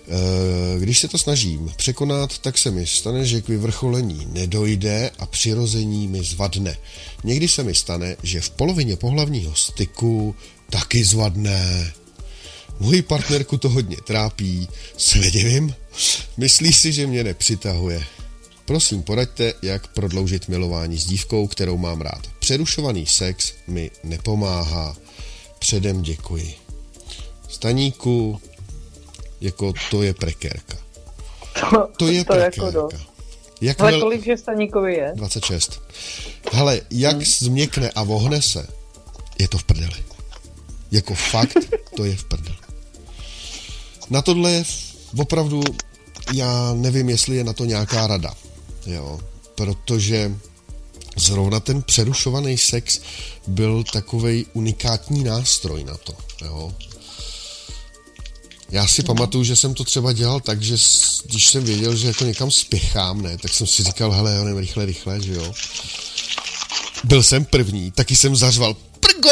[0.07, 5.25] Eh, Když se to snažím překonat, tak se mi stane, že k vyvrcholení nedojde a
[5.25, 6.77] přirození mi zvadne.
[7.23, 10.35] Někdy se mi stane, že v polovině pohlavního styku
[10.69, 11.93] taky zvadne.
[12.79, 14.67] Moji partnerku to hodně trápí,
[14.97, 15.75] se nedivím.
[16.37, 18.05] Myslí si, že mě nepřitahuje.
[18.65, 22.21] Prosím, poraďte, jak prodloužit milování s dívkou, kterou mám rád.
[22.39, 24.97] Přerušovaný sex mi nepomáhá.
[25.59, 26.64] Předem děkuji.
[27.49, 28.41] Staníku,
[29.41, 30.77] jako to je prekérka.
[31.60, 32.88] To, To je to jako do.
[32.88, 33.12] prekérka.
[33.62, 34.01] Jak Ale mil...
[34.01, 35.12] kolik že Staníkovi je?
[35.15, 35.81] 26.
[36.51, 38.67] Hele, jak změkne a vohne se,
[39.39, 40.03] je to v prdeli.
[40.91, 41.58] Jako fakt,
[41.95, 42.58] to je v prdeli.
[44.10, 44.63] Na tohle je
[45.19, 45.63] opravdu,
[46.34, 48.34] já nevím, jestli je na to nějaká rada.
[48.86, 49.19] Jo,
[49.55, 50.31] protože
[51.17, 53.01] zrovna ten přerušovaný sex
[53.47, 56.13] byl takovej unikátní nástroj na to.
[56.45, 56.73] Jo.
[58.69, 60.75] Já si pamatuju, že jsem to třeba dělal tak, že
[61.25, 64.60] když jsem věděl, že jako někam spěchám, ne, tak jsem si říkal, hele, jo, nevím,
[64.60, 65.54] rychle, rychle, že jo.
[67.04, 69.30] Byl jsem první, taky jsem zařval prgo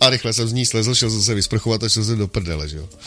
[0.00, 2.68] a rychle jsem z ní slezl, šel jsem se vysprchovat a šel jsem do prdele,
[2.68, 2.88] že jo.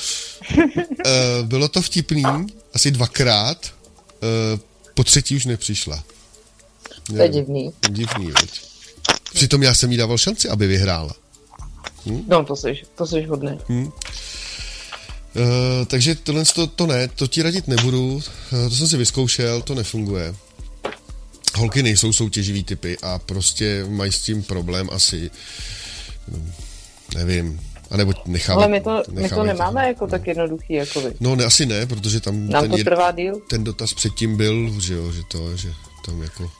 [1.08, 2.24] Eh, Bylo to vtipný,
[2.74, 4.60] asi dvakrát, eh,
[4.94, 6.04] po třetí už nepřišla.
[7.08, 7.74] To je divný.
[7.90, 8.62] Divný, veď.
[9.34, 11.14] Přitom já jsem jí dával šanci, aby vyhrála.
[12.28, 13.60] No, to jsi, to jsi hodný.
[15.36, 19.62] Uh, takže tohle to, to ne, to ti radit nebudu, uh, to jsem si vyzkoušel,
[19.62, 20.36] to nefunguje.
[21.56, 25.32] Holky nejsou soutěživý typy a prostě mají s tím problém asi,
[26.28, 26.52] hm,
[27.16, 27.60] nevím,
[27.92, 28.64] anebo nechávat.
[28.64, 31.14] Ale my to, my to nemáme jako tak jednoduchý, jako vy.
[31.20, 33.42] No ne, asi ne, protože tam Nám ten, to trvá díl?
[33.50, 35.70] ten dotaz předtím byl, že jo, že to, že
[36.06, 36.52] tam jako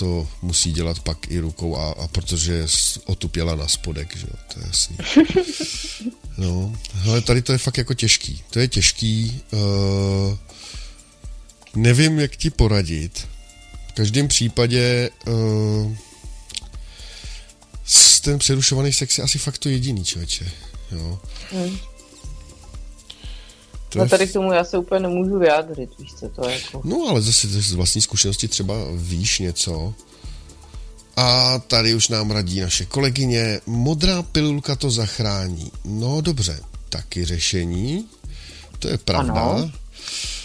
[0.00, 2.66] to musí dělat pak i rukou a, a protože je
[3.04, 4.96] otupěla na spodek, že jo, to je jasný.
[6.38, 6.76] No,
[7.08, 8.42] ale tady to je fakt jako těžký.
[8.50, 9.40] To je těžký.
[9.52, 10.38] Uh,
[11.76, 13.28] nevím, jak ti poradit.
[13.88, 15.96] V každém případě uh,
[18.22, 20.52] ten přerušovaný sex je asi fakt to jediný, člověče.
[20.92, 21.20] Jo.
[21.52, 21.78] Hmm.
[23.90, 26.80] To No tady k tomu já se úplně nemůžu vyjádřit, víš co, to je jako...
[26.84, 29.94] No, ale zase z vlastní zkušenosti třeba víš něco.
[31.16, 35.72] A tady už nám radí naše kolegyně, modrá pilulka to zachrání.
[35.84, 38.08] No dobře, taky řešení,
[38.78, 39.32] to je pravda.
[39.32, 39.70] Ano.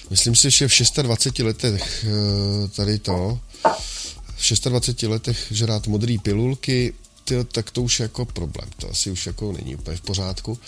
[0.09, 3.39] Myslím si, že v 26 letech eh, tady to,
[4.35, 9.11] v 26 letech žrát modrý pilulky, tyjo, tak to už je jako problém, to asi
[9.11, 10.59] už jako není úplně v pořádku.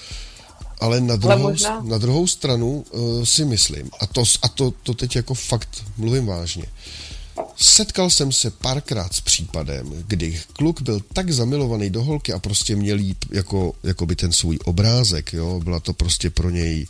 [0.80, 4.94] Ale na druhou, možná- na druhou stranu uh, si myslím, a, to, a to, to
[4.94, 6.64] teď jako fakt mluvím vážně,
[7.58, 12.76] setkal jsem se párkrát s případem, kdy kluk byl tak zamilovaný do holky a prostě
[12.76, 16.88] měl jí jako, jako by ten svůj obrázek, jo, byla to prostě pro něj,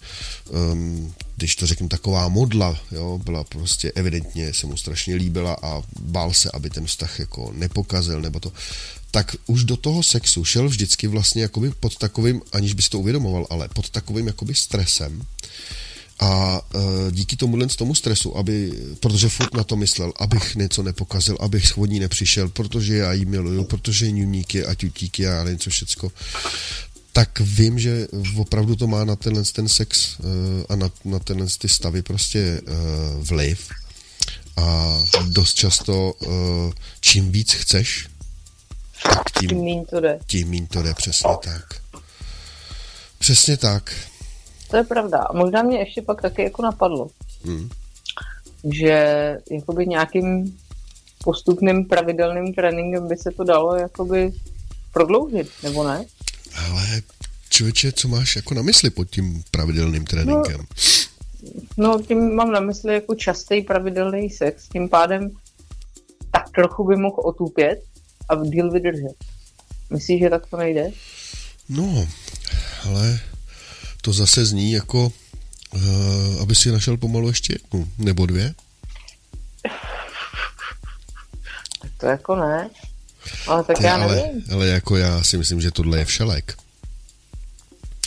[0.50, 5.82] um, když to řeknu, taková modla, jo, byla prostě evidentně se mu strašně líbila a
[6.00, 8.54] bál se, aby ten vztah jako nepokazil, nebo to,
[9.12, 13.00] tak už do toho sexu šel vždycky vlastně jakoby pod takovým, aniž by si to
[13.00, 15.24] uvědomoval, ale pod takovým jakoby stresem,
[16.20, 21.38] a uh, díky tomuhle tomu stresu, aby, protože furt na to myslel, abych něco nepokazil,
[21.40, 25.70] abych s ní nepřišel, protože já jí miluju, protože ňuníky a ťutíky a nevím co
[25.70, 26.12] všecko,
[27.18, 30.26] tak vím, že opravdu to má na tenhle ten sex uh,
[30.70, 33.70] a na, na tenhle ty stavy prostě uh, vliv.
[34.58, 36.30] A dost často, uh,
[37.02, 38.08] čím víc chceš,
[39.04, 40.20] tak tím, Tím míň to jde.
[40.28, 41.64] tím míň to jde, přesně tak.
[43.20, 43.94] Přesně tak.
[44.70, 45.18] To je pravda.
[45.18, 47.10] A možná mě ještě pak taky jako napadlo,
[47.46, 47.70] Hmm.
[48.74, 48.92] že
[49.52, 50.58] jakoby nějakým
[51.24, 54.32] postupným pravidelným tréninkem by se to dalo jakoby
[54.94, 56.06] prodloužit, nebo ne?
[56.56, 57.02] Ale
[57.50, 60.66] člověče, co máš jako na mysli pod tím pravidelným tréninkem?
[61.78, 65.32] No, tím mám na mysli jako častý pravidelný sex, tím pádem
[66.32, 67.84] tak trochu by mohl otupět
[68.30, 69.16] a díl vydržet.
[69.90, 70.92] Myslíš, že tak to nejde?
[71.70, 72.08] No,
[72.86, 73.20] ale
[74.02, 75.12] to zase zní jako,
[75.74, 78.54] uh, aby si našel pomalu ještě jednu nebo dvě.
[81.82, 82.70] Tak to jako ne.
[83.48, 84.44] Ale tak Ty, já ale, nevím.
[84.52, 86.58] ale jako já si myslím, že tohle je všelek.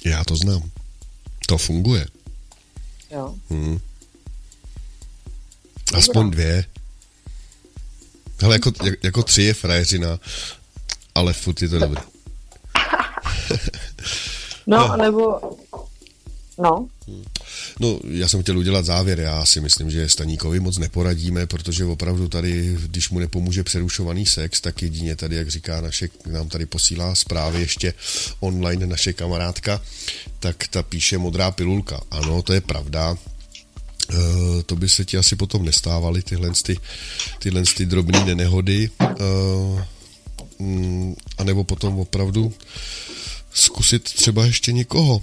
[0.05, 0.71] Já to znám.
[1.47, 2.07] To funguje.
[3.11, 3.35] Jo.
[3.51, 3.79] Hmm.
[5.95, 6.65] Aspoň dvě.
[8.41, 10.21] Hele, jako, jak- jako tři je frajeřina,
[11.15, 12.03] ale furt je to dobré.
[14.67, 15.41] No, nebo...
[16.63, 16.89] No,
[17.81, 19.21] No, já jsem chtěl udělat závěr.
[19.21, 24.61] Já si myslím, že Staníkovi moc neporadíme, protože opravdu tady, když mu nepomůže přerušovaný sex,
[24.61, 27.95] tak jedině tady, jak říká naše, nám tady posílá zprávy ještě
[28.41, 29.83] online naše kamarádka,
[30.39, 32.01] tak ta píše modrá pilulka.
[32.11, 33.17] Ano, to je pravda.
[34.15, 36.77] Uh, to by se ti asi potom nestávaly tyhle, ty,
[37.39, 38.35] tyhle ty drobné
[40.59, 42.53] mm, a nebo potom opravdu
[43.53, 45.23] zkusit třeba ještě někoho.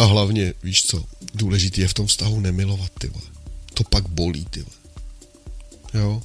[0.00, 3.26] A hlavně, víš co, důležitý je v tom vztahu nemilovat, ty vole.
[3.74, 4.76] To pak bolí, ty vole.
[5.94, 6.22] Jo?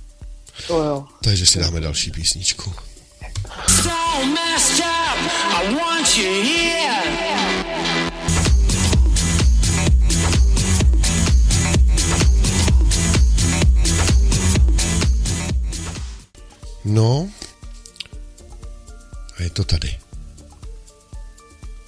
[0.68, 1.06] to jo.
[1.24, 2.74] Takže si dáme další písničku.
[3.68, 5.18] so messed up.
[5.50, 6.86] I want you here.
[16.86, 17.30] No,
[19.38, 20.00] a je to tady.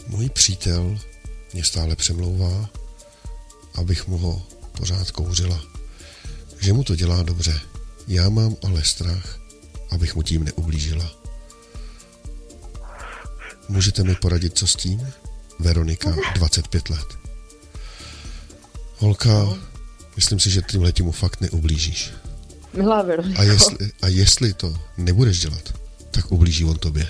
[0.07, 0.97] Můj přítel
[1.57, 2.69] mě stále přemlouvá,
[3.75, 4.41] abych mu ho
[4.77, 5.61] pořád kouřila.
[6.59, 7.61] Že mu to dělá dobře.
[8.07, 9.39] Já mám ale strach,
[9.91, 11.11] abych mu tím neublížila.
[13.69, 15.07] Můžete mi poradit, co s tím?
[15.59, 17.07] Veronika, 25 let.
[18.97, 19.57] Holka,
[20.15, 22.11] myslím si, že tímhle mu fakt neublížíš.
[22.73, 23.41] Milá Veroniko.
[23.41, 25.73] A jestli, a jestli to nebudeš dělat,
[26.11, 27.07] tak ublíží on tobě.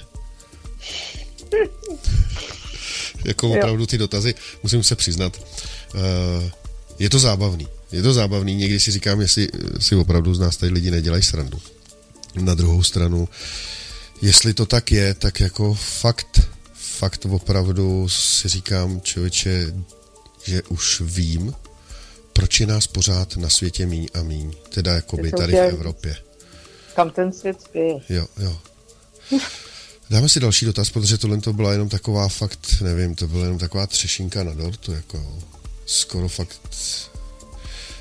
[3.26, 5.42] jako opravdu ty dotazy, musím se přiznat,
[5.96, 6.02] uh,
[7.00, 7.68] je to zábavný.
[7.92, 9.48] Je to zábavný, někdy si říkám, jestli
[9.80, 11.62] si opravdu z nás tady lidi nedělají srandu.
[12.36, 13.30] Na druhou stranu,
[14.22, 16.42] jestli to tak je, tak jako fakt,
[16.74, 19.74] fakt opravdu si říkám, člověče,
[20.44, 21.54] že už vím,
[22.34, 24.54] proč je nás pořád na světě míň a míň.
[24.70, 26.16] Teda jakoby tady v Evropě.
[26.96, 28.00] Kam ten svět spěje.
[28.10, 28.58] Jo, jo.
[30.10, 33.58] Dáme si další dotaz, protože tohle to byla jenom taková fakt, nevím, to byla jenom
[33.58, 35.40] taková třešinka na dortu, jako
[35.86, 36.60] skoro fakt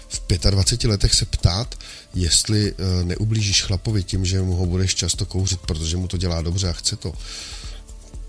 [0.08, 1.74] v 25 letech se ptát,
[2.14, 6.42] jestli uh, neublížíš chlapovi tím, že mu ho budeš často kouřit, protože mu to dělá
[6.42, 7.12] dobře a chce to.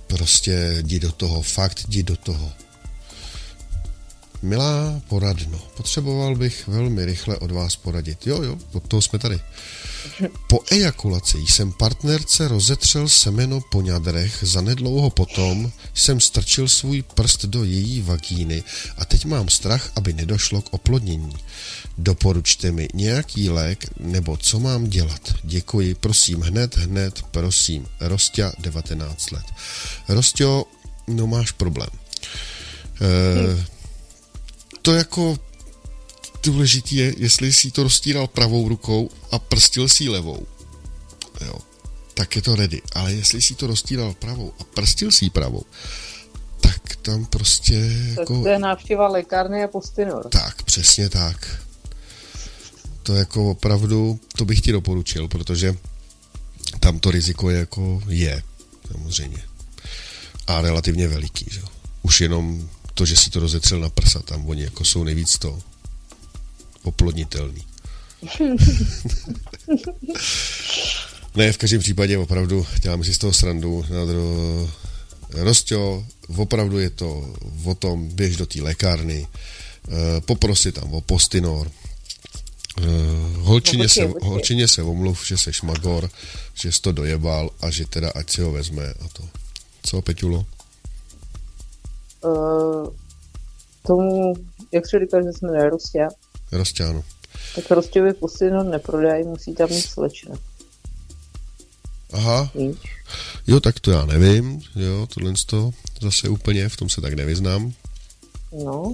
[0.07, 2.51] Prostě jdi do toho, fakt jdi do toho.
[4.41, 8.27] Milá poradno, potřeboval bych velmi rychle od vás poradit.
[8.27, 9.39] Jo, jo, od toho jsme tady.
[10.49, 17.63] Po ejakulaci jsem partnerce rozetřel semeno po ňadrech, zanedlouho potom jsem strčil svůj prst do
[17.63, 18.63] její vagíny
[18.97, 21.35] a teď mám strach, aby nedošlo k oplodnění.
[21.97, 25.33] Doporučte mi nějaký lék nebo co mám dělat.
[25.43, 27.87] Děkuji, prosím, hned, hned, prosím.
[27.99, 29.45] Rostia, 19 let.
[30.09, 30.65] Rostio,
[31.07, 31.89] no máš problém.
[33.01, 33.76] E,
[34.87, 35.37] to jako
[36.43, 40.47] důležitý je, jestli si to roztíral pravou rukou a prstil si levou,
[41.45, 41.53] jo,
[42.13, 42.81] tak je to ready.
[42.95, 45.63] Ale jestli si to roztíral pravou a prstil si pravou,
[46.61, 48.41] tak tam prostě jako...
[48.41, 50.29] To je návštěva lékárny a postinor.
[50.29, 51.61] Tak, přesně tak.
[53.03, 55.75] To jako opravdu, to bych ti doporučil, protože
[56.79, 58.43] tam to riziko je jako je,
[58.91, 59.43] samozřejmě.
[60.47, 61.59] A relativně veliký, že?
[61.59, 61.67] jo.
[62.01, 65.59] Už jenom to, že si to rozetřel na prsa, tam oni jako jsou nejvíc to
[66.83, 67.61] oplodnitelný.
[71.35, 73.85] ne, v každém případě opravdu děláme si z toho srandu.
[73.89, 74.69] Na dro...
[75.29, 76.05] Rostio,
[76.35, 81.71] opravdu je to o tom, běž do té lékárny, eh, poprosi tam o postinor,
[82.77, 82.83] Eh,
[83.37, 84.29] holčině, No, počkej, se, počkej.
[84.29, 86.09] holčině se omluv, že seš magor,
[86.53, 89.29] že jsi to dojebal a že teda ať si ho vezme a to.
[89.83, 90.45] Co, Peťulo?
[92.27, 92.87] Uh,
[93.87, 94.33] tomu,
[94.71, 96.07] jak jsi říkal, že se jmenuje Rostě,
[96.51, 97.03] Rostáno.
[97.55, 100.35] tak Rostěvi pusty no neprodají, musí tam mít slečna.
[102.13, 102.77] Aha, Víš?
[103.47, 107.73] jo, tak to já nevím, jo, tohle to zase úplně, v tom se tak nevyznám.
[108.65, 108.91] No,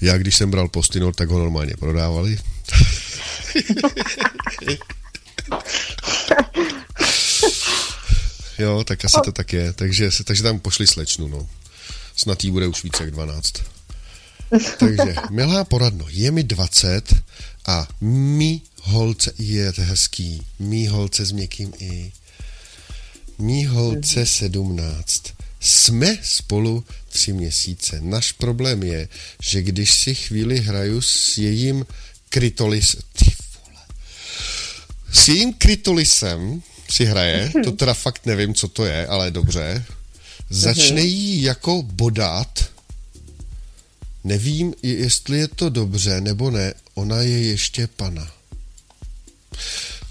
[0.00, 2.38] Já, když jsem bral postinor, tak ho normálně prodávali.
[8.58, 9.72] jo, tak asi to tak je.
[9.72, 11.48] Takže, se- takže tam pošli slečnu, no.
[12.16, 13.52] Snad jí bude už více jak 12.
[14.78, 17.14] Takže, milá poradno, je mi 20
[17.66, 22.12] a mý holce, je to hezký, mý holce s měkkým i,
[23.38, 25.22] mý holce 17.
[25.60, 28.00] Jsme spolu tři měsíce.
[28.00, 29.08] Náš problém je,
[29.42, 31.86] že když si chvíli hraju s jejím
[32.28, 32.96] krytolis...
[33.12, 33.24] Ty
[33.64, 33.80] vole.
[35.12, 39.84] S jejím krytolisem si hraje, to teda fakt nevím, co to je, ale dobře.
[40.52, 42.70] Začne jí jako bodat.
[44.24, 46.74] Nevím, jestli je to dobře nebo ne.
[46.94, 48.32] Ona je ještě pana.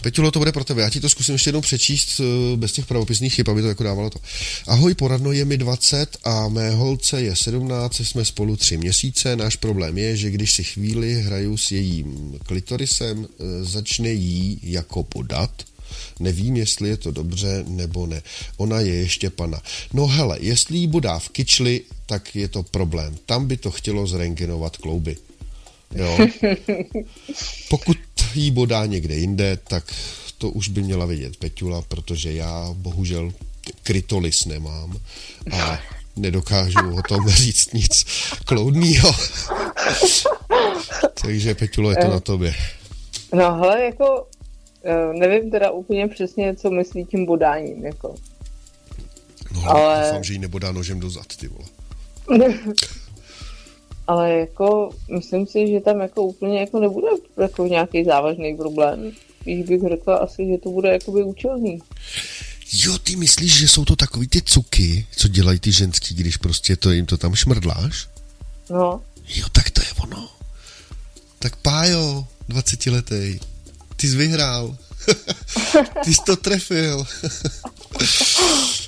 [0.01, 0.81] Peťulo, to bude pro tebe.
[0.81, 3.83] Já ti to zkusím ještě jednou přečíst eh, bez těch pravopisných chyb, aby to jako
[3.83, 4.19] dávalo to.
[4.67, 9.35] Ahoj, poradno, je mi 20 a mé holce je 17, jsme spolu tři měsíce.
[9.35, 15.03] Náš problém je, že když si chvíli hraju s jejím klitorisem, eh, začne jí jako
[15.03, 15.51] podat.
[16.19, 18.21] Nevím, jestli je to dobře nebo ne.
[18.57, 19.61] Ona je ještě pana.
[19.93, 23.17] No hele, jestli jí bodá v kyčli, tak je to problém.
[23.25, 25.17] Tam by to chtělo zrengenovat klouby.
[25.95, 26.17] Jo.
[27.69, 27.97] Pokud
[28.35, 29.93] jí bodá někde jinde, tak
[30.37, 33.33] to už by měla vědět Peťula, protože já bohužel
[33.83, 34.97] krytolis nemám
[35.51, 35.79] a
[36.15, 38.05] nedokážu o tom říct nic
[38.45, 39.11] kloudného.
[41.21, 42.55] Takže Peťulo, je to na tobě.
[43.33, 44.27] no hele, jako
[45.13, 48.15] nevím teda úplně přesně, co myslí tím bodáním, jako.
[49.53, 51.65] No, Ale- doufám, že jí nebodá nožem do zad, ty vole.
[54.07, 57.07] Ale jako, myslím si, že tam jako úplně jako nebude
[57.41, 59.11] jako nějaký závažný problém.
[59.41, 61.79] Spíš bych řekla asi, že to bude jakoby účelný.
[62.73, 66.75] Jo, ty myslíš, že jsou to takový ty cuky, co dělají ty ženský, když prostě
[66.75, 68.07] to jim to tam šmrdláš?
[68.69, 70.29] No, Jo, tak to je ono.
[71.39, 73.39] Tak Pájo, 20 letý,
[74.01, 74.77] ty jsi vyhrál.
[76.03, 77.05] ty jsi to trefil.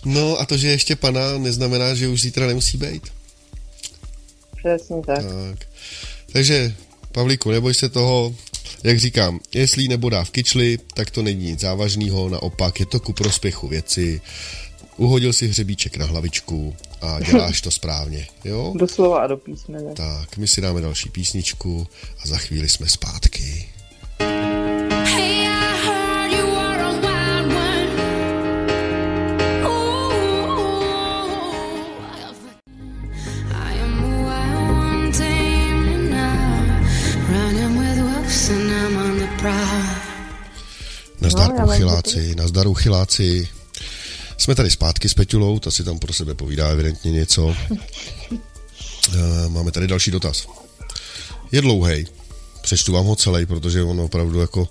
[0.05, 3.03] no a to, že je ještě pana, neznamená, že už zítra nemusí být.
[4.57, 5.23] přesně tak.
[5.23, 5.67] Tak.
[6.31, 6.75] Takže,
[7.11, 8.35] Pavlíku, neboj se toho,
[8.83, 12.99] jak říkám, jestli jí nebodá v kyčli, tak to není nic závažného, naopak je to
[12.99, 14.21] ku prospěchu věci.
[14.97, 18.73] Uhodil si hřebíček na hlavičku a děláš to správně, jo?
[18.75, 19.93] Doslova a do písmene.
[19.93, 21.87] Tak, my si dáme další písničku
[22.19, 23.62] a za chvíli jsme zpátky.
[41.23, 43.49] Nazdar No, uchyláci, nazdar uchyláci.
[44.37, 47.55] Jsme tady zpátky s Peťulou, ta si tam pro sebe povídá evidentně něco.
[49.13, 50.47] Eh, Máme tady další dotaz.
[51.51, 52.05] Je dlouhej.
[52.61, 54.67] Přečtu vám ho celý, protože on opravdu jako,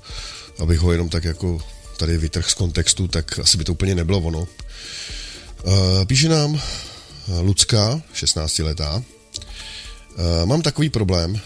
[0.59, 1.61] abych ho jenom tak jako
[1.97, 4.49] tady vytrh z kontextu, tak asi by to úplně nebylo ono.
[5.67, 6.61] Eh, Píše nám
[7.43, 9.03] Lucka, 16 letá.
[10.17, 11.41] Eh, Mám takový problém,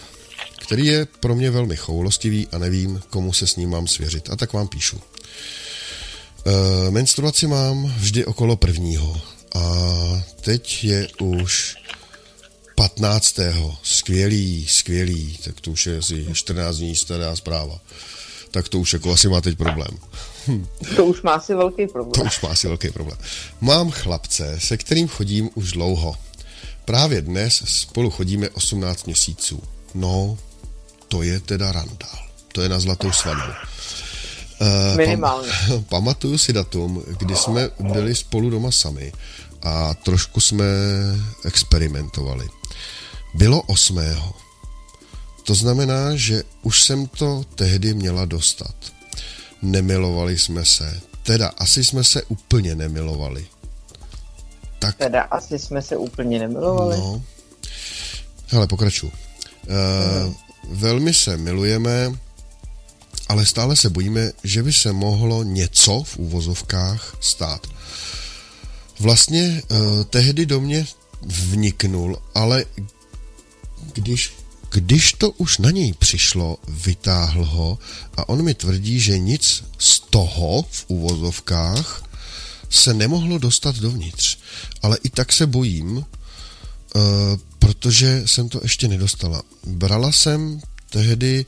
[0.67, 4.31] který je pro mě velmi choulostivý a nevím, komu se s ním mám svěřit.
[4.31, 5.01] A tak vám píšu.
[6.47, 9.21] E, menstruaci mám vždy okolo prvního
[9.55, 9.63] a
[10.41, 11.77] teď je už
[12.75, 13.37] 15.
[13.83, 17.81] Skvělý, skvělý, tak to už je asi 14 dní stará zpráva.
[18.51, 19.99] Tak to už jako asi má teď problém.
[20.97, 22.27] To už má asi velký To problém.
[22.27, 23.19] už má asi velký problém.
[23.61, 26.17] Mám chlapce, se kterým chodím už dlouho.
[26.85, 29.63] Právě dnes spolu chodíme 18 měsíců.
[29.95, 30.39] No,
[31.09, 32.19] to je teda randál.
[32.53, 33.53] To je na zlatou svatbu.
[34.61, 35.49] Eh, Minimálně.
[35.49, 39.13] Pam- pamatuju si datum, kdy jsme byli spolu doma sami
[39.63, 40.65] a trošku jsme
[41.45, 42.47] experimentovali.
[43.35, 43.99] Bylo 8.
[45.45, 48.75] To znamená, že už jsem to tehdy měla dostat.
[49.63, 51.01] Nemilovali jsme se.
[51.23, 53.47] Teda asi jsme se úplně nemilovali.
[54.79, 56.97] Tak Teda asi jsme se úplně nemilovali.
[56.97, 57.23] No.
[58.47, 59.13] Hele, pokračuju.
[59.69, 60.35] Uh,
[60.69, 62.13] velmi se milujeme,
[63.29, 67.67] ale stále se bojíme, že by se mohlo něco v úvozovkách stát.
[69.01, 70.87] Vlastně uh, tehdy do mě
[71.23, 72.65] vniknul, ale
[73.93, 74.33] když,
[74.71, 77.79] když to už na něj přišlo, vytáhl ho
[78.17, 82.03] a on mi tvrdí, že nic z toho v úvozovkách
[82.71, 84.39] se nemohlo dostat dovnitř.
[84.83, 86.05] Ale i tak se bojím,
[86.97, 89.43] uh, protože jsem to ještě nedostala.
[89.67, 91.47] Brala jsem tehdy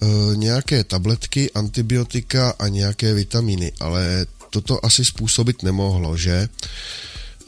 [0.00, 6.48] uh, nějaké tabletky, antibiotika a nějaké vitamíny, ale toto asi způsobit nemohlo, že?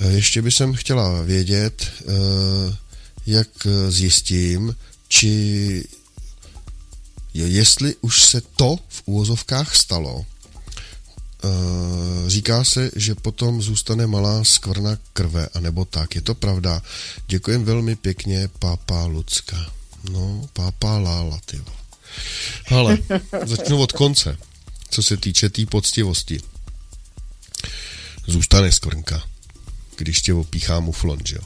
[0.00, 1.86] Uh, ještě by jsem chtěla vědět,
[3.26, 3.48] jak
[3.88, 4.76] zjistím,
[5.08, 5.84] či
[7.34, 10.39] jestli už se to v úvozovkách stalo, Eh,
[12.26, 16.14] říká se, že potom zůstane malá skvrna krve, anebo tak.
[16.14, 16.82] Je to pravda.
[17.26, 19.72] Děkujem velmi pěkně, pápa Lucka.
[20.10, 21.62] No, pápa Lála, ty
[22.66, 22.98] Ale
[23.46, 24.38] začnu od konce,
[24.90, 26.40] co se týče té tý poctivosti.
[28.26, 29.22] Zůstane skvrnka,
[29.96, 31.42] když tě opíchá muflon, že jo?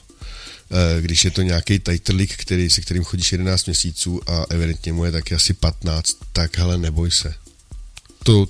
[0.71, 5.05] Eh, když je to nějaký tajtrlik, který, se kterým chodíš 11 měsíců a evidentně mu
[5.05, 7.35] je taky asi 15, tak hele, neboj se.
[8.23, 8.49] To,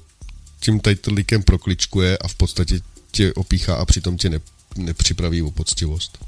[0.64, 4.40] tím titlikem prokličkuje a v podstatě tě opíchá a přitom tě ne,
[4.76, 6.18] nepřipraví o poctivost.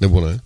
[0.00, 0.40] Nebo ne?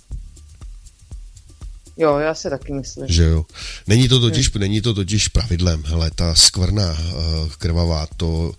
[1.96, 3.06] Jo, já si taky myslím.
[3.08, 3.44] Že jo.
[3.86, 4.60] Není to totiž, hmm.
[4.60, 5.82] není to totiž pravidlem.
[5.86, 8.52] Hele, ta skvrna uh, krvavá, to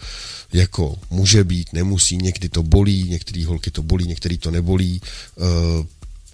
[0.54, 5.02] jako může být, nemusí, někdy to bolí, některý holky to bolí, některý to nebolí.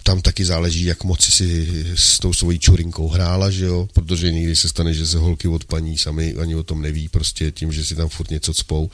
[0.02, 4.56] Tam taky záleží, jak moc si s tou svojí čurinkou hrála, že jo, protože někdy
[4.56, 7.84] se stane, že se holky od paní sami ani o tom neví, prostě tím, že
[7.84, 8.90] si tam furt něco cpou,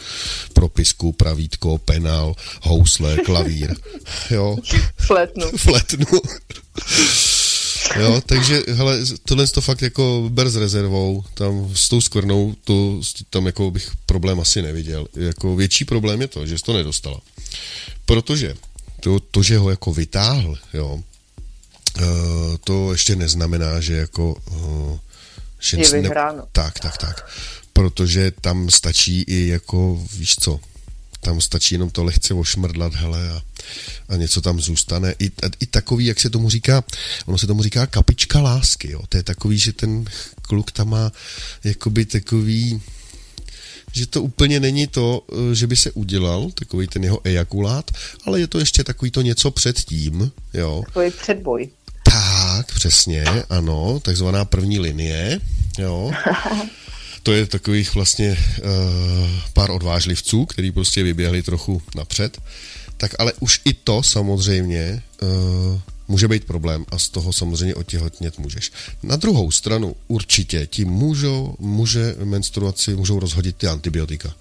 [0.53, 3.77] propisku, pravítko, penál, housle, klavír,
[4.31, 4.57] jo.
[4.97, 5.47] Fletnu.
[5.57, 6.21] Fletnu.
[7.97, 13.01] Jo, takže hele, tohle to fakt jako ber s rezervou, tam s tou skvrnou, to,
[13.31, 15.07] tam jako bych problém asi neviděl.
[15.17, 17.21] Jako větší problém je to, že jsi to nedostala.
[18.07, 18.55] Protože
[19.01, 21.03] to, to, že ho jako vytáhl, jo,
[22.01, 24.35] uh, to ještě neznamená, že jako...
[24.51, 24.99] Uh,
[25.61, 26.39] že je vyhráno.
[26.39, 27.31] Ne, tak, tak, tak.
[27.73, 30.61] Protože tam stačí i jako, víš co,
[31.21, 33.43] tam stačí jenom to lehce ošmrdlat, hele, a,
[34.09, 35.15] a něco tam zůstane.
[35.19, 36.85] I, a, I takový, jak se tomu říká,
[37.27, 39.03] ono se tomu říká kapička lásky, jo.
[39.09, 40.05] To je takový, že ten
[40.43, 41.13] kluk tam má
[41.65, 42.83] jakoby takový,
[43.93, 47.91] že to úplně není to, eh, že by se udělal takový ten jeho ejakulát,
[48.25, 50.83] ale je to ještě takový to něco předtím, jo.
[50.87, 51.69] Takový předboj.
[52.03, 55.41] Tak, přesně, ano, takzvaná první linie,
[55.79, 56.13] jo.
[57.23, 58.69] To je takových vlastně uh,
[59.53, 62.39] pár odvážlivců, který prostě vyběhli trochu napřed.
[62.97, 68.39] Tak ale už i to samozřejmě uh, může být problém a z toho samozřejmě otěhotnět
[68.39, 68.73] můžeš.
[69.03, 74.35] Na druhou stranu určitě ti můžou, může menstruaci, můžou rozhodit ty antibiotika.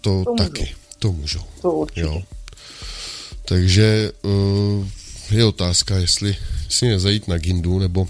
[0.00, 0.74] To, to taky, můžu.
[0.98, 1.42] to můžou.
[1.62, 2.00] To určitě.
[2.00, 2.22] Jo.
[3.44, 4.86] Takže uh,
[5.30, 6.36] je otázka, jestli
[6.68, 8.08] si nezajít na gindu, nebo...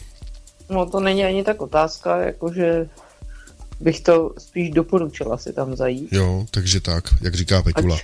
[0.71, 2.89] No to není ani tak otázka, jakože
[3.81, 6.13] bych to spíš doporučila si tam zajít.
[6.13, 7.97] Jo, takže tak, jak říká Petula.
[7.97, 8.03] Ať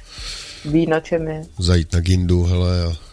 [0.65, 1.47] ví, na čem je.
[1.59, 3.08] Zajít na gindu, hele, a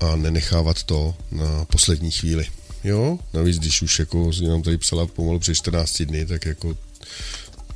[0.00, 2.46] a nenechávat to na poslední chvíli.
[2.84, 6.76] Jo, navíc když už jako nám tady psala pomalu přes 14 dny, tak jako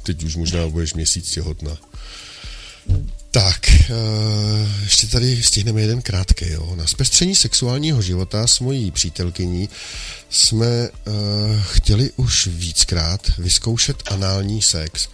[0.03, 1.77] teď už možná budeš měsíc těhotná.
[3.31, 3.91] Tak, eh,
[4.83, 6.51] ještě tady stihneme jeden krátký.
[6.51, 6.77] Jo.
[6.77, 9.69] Na zpestření sexuálního života s mojí přítelkyní
[10.31, 11.15] jsme uh,
[11.63, 15.09] chtěli už víckrát vyzkoušet anální sex.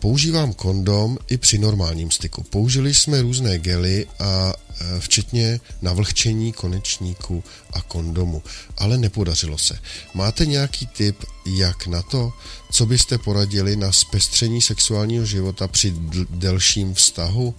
[0.00, 2.42] Používám kondom i při normálním styku.
[2.42, 8.42] Použili jsme různé gely a e, včetně navlhčení konečníku a kondomu,
[8.78, 9.78] ale nepodařilo se.
[10.14, 12.32] Máte nějaký tip, jak na to,
[12.72, 15.94] co byste poradili na zpestření sexuálního života při
[16.30, 17.54] delším vztahu?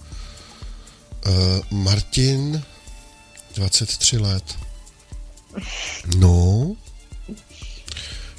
[1.26, 2.62] Uh, Martin,
[3.54, 4.44] 23 let.
[6.16, 6.76] No,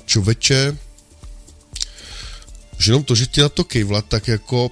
[0.06, 0.78] čověče,
[2.84, 4.72] že jenom to, že ti na to kejvlat, tak jako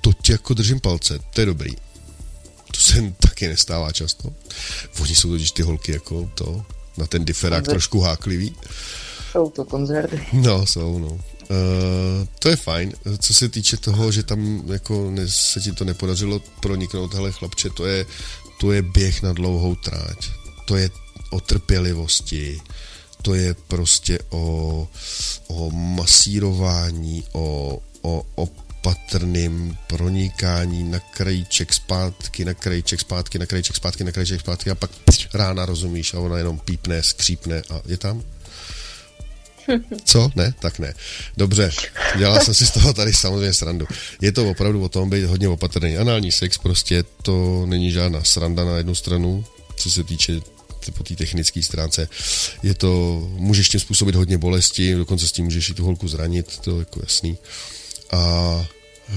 [0.00, 1.70] to ti jako držím palce, to je dobrý.
[2.74, 4.32] To se taky nestává často.
[5.00, 6.64] Oni jsou totiž ty holky jako to,
[6.96, 7.74] na ten diferák Konzert.
[7.74, 8.54] trošku háklivý.
[9.32, 10.26] Jsou to koncerty.
[10.32, 11.08] No, jsou, no.
[11.08, 12.92] Uh, to je fajn.
[13.18, 17.70] Co se týče toho, že tam jako ne, se ti to nepodařilo proniknout, hele chlapče,
[17.70, 18.06] to je,
[18.60, 20.30] to je běh na dlouhou tráť.
[20.64, 20.90] To je
[21.30, 22.60] o trpělivosti,
[23.22, 24.88] to je prostě o,
[25.48, 34.04] o masírování, o, o opatrným pronikání na krajíček zpátky, na krajíček zpátky, na krajíček zpátky,
[34.04, 37.96] na krajíček zpátky a pak pš, rána rozumíš a ona jenom pípne, skřípne a je
[37.96, 38.22] tam?
[40.04, 40.30] Co?
[40.36, 40.54] Ne?
[40.58, 40.94] Tak ne.
[41.36, 41.70] Dobře,
[42.18, 43.86] dělal jsem si z toho tady samozřejmě srandu.
[44.20, 45.96] Je to opravdu o tom být hodně opatrný.
[45.96, 49.44] Anální sex prostě to není žádná sranda na jednu stranu,
[49.76, 50.40] co se týče
[50.90, 52.08] po té technické stránce.
[52.62, 56.58] Je to, můžeš tím způsobit hodně bolesti, dokonce s tím můžeš i tu holku zranit,
[56.58, 57.38] to je jako jasný.
[58.12, 58.66] A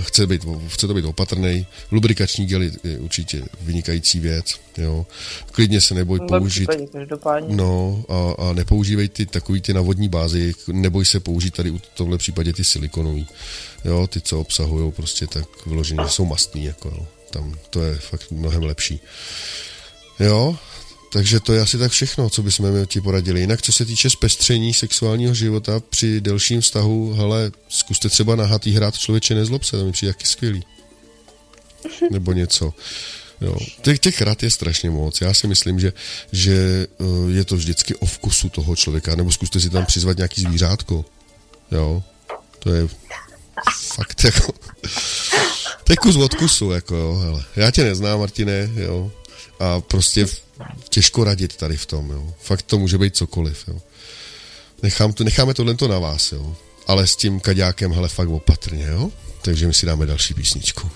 [0.01, 1.68] chce, být, chce to být opatrný.
[1.91, 4.45] Lubrikační gel je určitě vynikající věc.
[4.78, 5.05] Jo.
[5.51, 6.68] Klidně se neboj V použít.
[6.70, 6.86] případě.
[7.55, 11.82] No a, a nepoužívej ty takový ty na vodní bázi, neboj se použít tady u
[11.93, 13.28] tomhle případě ty silikonový.
[13.86, 17.07] Jo, ty, co obsahují prostě tak vyloženě, že jsou mastný, jako jo.
[17.30, 18.99] Tam to je fakt mnohem lepší.
[20.20, 20.57] Jo,
[21.14, 23.39] takže to je asi tak všechno, co bychom ti poradili.
[23.39, 28.97] Jinak, co se týče zpestření sexuálního života při delším vztahu, hele, zkuste třeba nahatý hrát
[28.97, 30.64] člověče nezlob se, to mi přijde jaký skvělý.
[32.11, 32.74] Nebo něco.
[33.41, 33.55] Jo.
[33.82, 35.22] Těch, těch rad je strašně moc.
[35.22, 35.93] Já si myslím, že,
[36.32, 40.41] že eh, je to vždycky o vkusu toho člověka, nebo zkuste si tam přizvat nějaký
[40.41, 41.05] zvířátko.
[41.72, 42.03] Jo.
[42.59, 42.88] To je
[43.95, 44.53] fakt jako...
[45.84, 47.43] To je kus od kusu, jako jo, hele.
[47.55, 49.11] Já tě neznám, Martine, jo.
[49.59, 50.28] A prostě
[50.89, 52.34] těžko radit tady v tom, jo.
[52.41, 53.82] Fakt to může být cokoliv, jo.
[54.84, 56.56] Nechám to, necháme tohle na vás, jo.
[56.88, 59.12] Ale s tím kaďákem, hele, fakt opatrně, jo.
[59.41, 60.91] Takže my si dáme další písničku.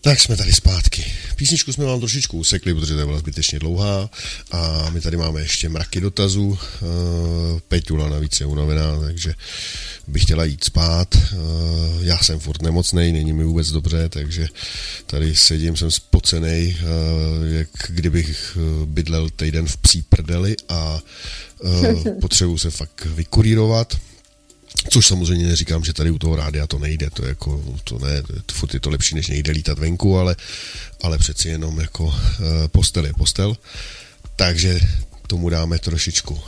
[0.00, 1.04] Tak jsme tady zpátky.
[1.36, 4.10] Písničku jsme vám trošičku usekli, protože to byla zbytečně dlouhá
[4.50, 6.46] a my tady máme ještě mraky dotazů.
[6.48, 6.58] Uh,
[7.68, 9.34] Peťula navíc je unavená, takže
[10.06, 11.14] bych chtěla jít spát.
[11.14, 11.20] Uh,
[12.00, 14.48] já jsem furt nemocnej, není mi vůbec dobře, takže
[15.06, 21.00] tady sedím, jsem spocenej, uh, jak kdybych bydlel týden v psí prdeli a
[22.20, 23.98] potřebuji se fakt vykurírovat.
[24.90, 28.22] Což samozřejmě neříkám, že tady u toho rádia to nejde, to je jako, to ne,
[28.52, 30.36] furt je to lepší, než nejde lítat venku, ale,
[31.02, 32.14] ale přeci jenom jako uh,
[32.68, 33.56] postel je postel.
[34.36, 34.80] Takže
[35.26, 36.40] tomu dáme trošičku uh,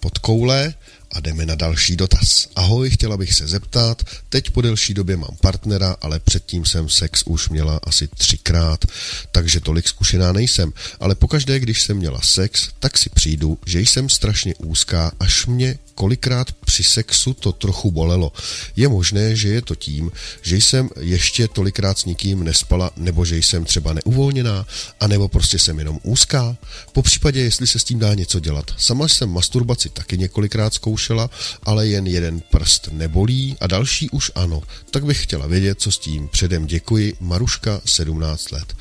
[0.00, 0.74] pod koule
[1.12, 2.48] a jdeme na další dotaz.
[2.56, 7.22] Ahoj, chtěla bych se zeptat, teď po delší době mám partnera, ale předtím jsem sex
[7.26, 8.84] už měla asi třikrát,
[9.32, 14.08] takže tolik zkušená nejsem, ale pokaždé, když jsem měla sex, tak si přijdu, že jsem
[14.08, 18.32] strašně úzká, až mě kolikrát při sexu to trochu bolelo.
[18.76, 20.10] Je možné, že je to tím,
[20.42, 24.66] že jsem ještě tolikrát s nikým nespala, nebo že jsem třeba neuvolněná,
[25.00, 26.56] anebo prostě jsem jenom úzká.
[26.92, 28.70] Po případě, jestli se s tím dá něco dělat.
[28.78, 31.30] Sama jsem masturbaci taky několikrát zkoušela,
[31.62, 34.62] ale jen jeden prst nebolí a další už ano.
[34.90, 36.28] Tak bych chtěla vědět, co s tím.
[36.28, 37.16] Předem děkuji.
[37.20, 38.76] Maruška, 17 let.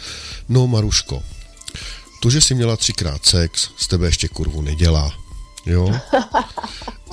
[0.50, 1.24] No, Maruško,
[2.22, 5.23] to, že jsi měla třikrát sex, z tebe ještě kurvu nedělá.
[5.66, 5.92] Jo?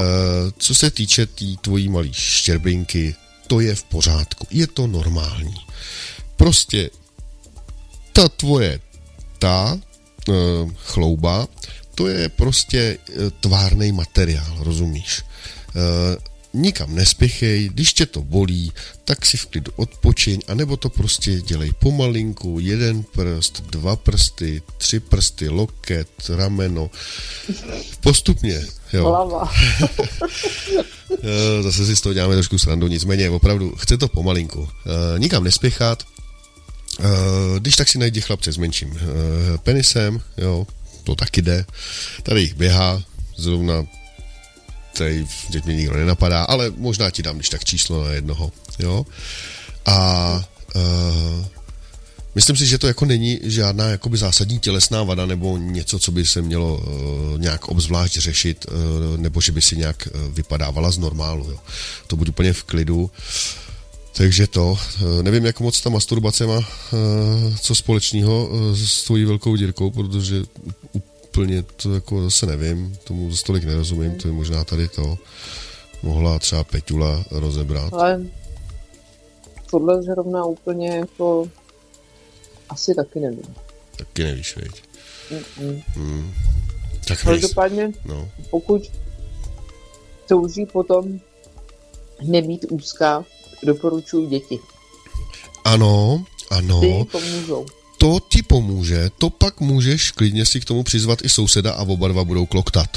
[0.00, 3.14] Eh, co se týče té tý tvojí malý štěrbinky,
[3.46, 4.46] to je v pořádku.
[4.50, 5.54] Je to normální.
[6.36, 6.90] Prostě
[8.12, 8.80] ta tvoje
[9.38, 9.78] ta
[10.28, 11.48] uh, chlouba,
[11.94, 15.22] to je prostě uh, tvárný materiál, rozumíš?
[15.74, 18.72] Uh, nikam nespěchej, když tě to bolí,
[19.04, 25.00] tak si v klidu odpočiň, anebo to prostě dělej pomalinku, jeden prst, dva prsty, tři
[25.00, 26.90] prsty, loket, rameno,
[28.00, 28.60] postupně,
[28.92, 29.04] jo.
[29.08, 29.52] Hlava.
[31.22, 34.68] Eh, Zase si z toho děláme trošku srandu, nicméně opravdu chce to pomalinku.
[34.86, 36.02] Eh, Nikam nespěchat,
[37.00, 38.98] Eh, když tak si najdi chlapce s menším
[39.62, 40.66] penisem, jo,
[41.04, 41.64] to taky jde.
[42.22, 43.02] Tady jich běhá,
[43.36, 43.84] zrovna
[44.96, 49.06] tady teď mě nikdo nenapadá, ale možná ti dám když tak číslo na jednoho, jo.
[49.86, 50.44] A
[50.76, 51.44] uh,
[52.34, 56.26] myslím si, že to jako není žádná jakoby zásadní tělesná vada nebo něco, co by
[56.26, 60.98] se mělo uh, nějak obzvlášť řešit, uh, nebo že by si nějak uh, vypadávala z
[60.98, 61.58] normálu, jo.
[62.06, 63.10] To buď úplně v klidu.
[64.12, 64.78] Takže to,
[65.22, 66.60] nevím, jak moc ta masturbace má
[67.60, 70.42] co společného s tvojí velkou dírkou, protože
[71.30, 75.18] úplně to jako zase nevím, tomu zase tolik nerozumím, to je možná tady to
[76.02, 77.92] mohla třeba Peťula rozebrat.
[77.92, 78.22] Ale
[79.70, 81.48] tohle zrovna úplně jako
[82.68, 83.54] asi taky nevím.
[83.96, 84.82] Taky nevíš, veď.
[85.30, 85.82] Mm-mm.
[85.94, 86.32] Hmm.
[87.08, 88.28] Tak Každopádně, no.
[88.50, 88.82] pokud
[90.28, 91.20] touží potom
[92.22, 93.24] nebýt úzká,
[93.62, 94.58] doporučuji děti.
[95.64, 97.66] Ano, Ty ano, pomůžou.
[98.00, 102.08] To ti pomůže, to pak můžeš klidně si k tomu přizvat i souseda a oba
[102.08, 102.88] dva budou kloktat.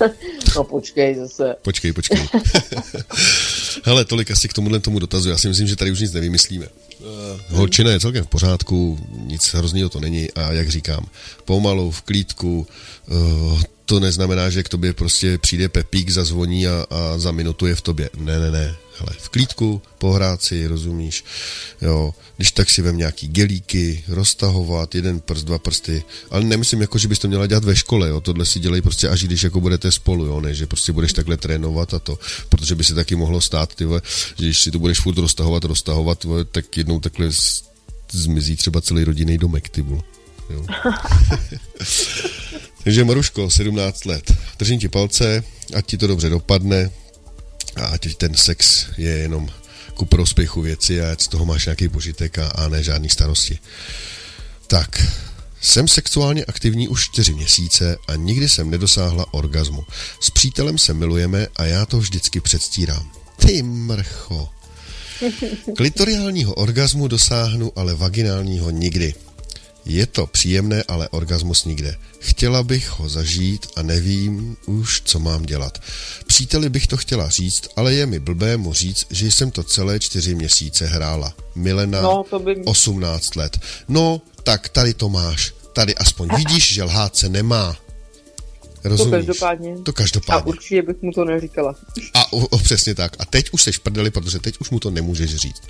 [0.56, 1.56] No počkej zase.
[1.62, 2.18] Počkej, počkej.
[3.84, 5.28] Hele, tolik asi k tomuhle tomu dotazu.
[5.28, 6.66] Já si myslím, že tady už nic nevymyslíme.
[6.66, 7.06] Uh,
[7.48, 11.06] holčina je celkem v pořádku, nic hroznýho to není a jak říkám,
[11.44, 12.66] pomalu, v klídku,
[13.06, 17.74] uh, to neznamená, že k tobě prostě přijde Pepík, zazvoní a, a za minutu je
[17.74, 18.10] v tobě.
[18.16, 18.76] Ne, ne, ne.
[18.98, 21.24] Hele, v klídku, pohrát si, rozumíš?
[21.82, 26.98] Jo, když tak si vem nějaký gelíky, roztahovat, jeden prst, dva prsty, ale nemyslím jako,
[26.98, 29.60] že bys to měla dělat ve škole, jo, tohle si dělej prostě až když jako
[29.60, 32.18] budete spolu, jo, ne, že prostě budeš takhle trénovat a to,
[32.48, 34.00] protože by se taky mohlo stát, ty že
[34.44, 37.28] když si to budeš furt roztahovat, roztahovat, vole, tak jednou takhle
[38.12, 40.02] zmizí třeba celý rodinný domek, ty vole.
[40.50, 40.64] Jo.
[42.84, 44.32] Takže Maruško, 17 let.
[44.58, 46.90] Držím ti palce, ať ti to dobře dopadne
[47.76, 49.48] a ať ten sex je jenom
[49.94, 53.58] ku prospěchu věci a ať z toho máš nějaký požitek a, a ne žádný starosti.
[54.66, 55.06] Tak,
[55.60, 59.84] jsem sexuálně aktivní už čtyři měsíce a nikdy jsem nedosáhla orgazmu.
[60.20, 63.10] S přítelem se milujeme a já to vždycky předstírám.
[63.46, 64.48] Ty mrcho.
[65.76, 69.14] Klitoriálního orgazmu dosáhnu, ale vaginálního nikdy.
[69.90, 71.96] Je to příjemné, ale orgasmus nikde.
[72.20, 75.78] Chtěla bych ho zažít a nevím už, co mám dělat.
[76.26, 80.00] Příteli bych to chtěla říct, ale je mi blbé mu říct, že jsem to celé
[80.00, 81.34] čtyři měsíce hrála.
[81.54, 83.58] Milena, No, to by- 18 let.
[83.88, 85.52] No, tak tady to máš.
[85.72, 87.76] Tady aspoň vidíš, že lhát se nemá.
[88.84, 89.10] Rozumíš?
[89.10, 89.74] každopádně.
[89.84, 90.48] To A každopádně.
[90.48, 91.74] určitě bych mu to neříkala.
[92.14, 93.16] A o, o, přesně tak.
[93.18, 95.62] A teď už seš prdeli, protože teď už mu to nemůžeš říct.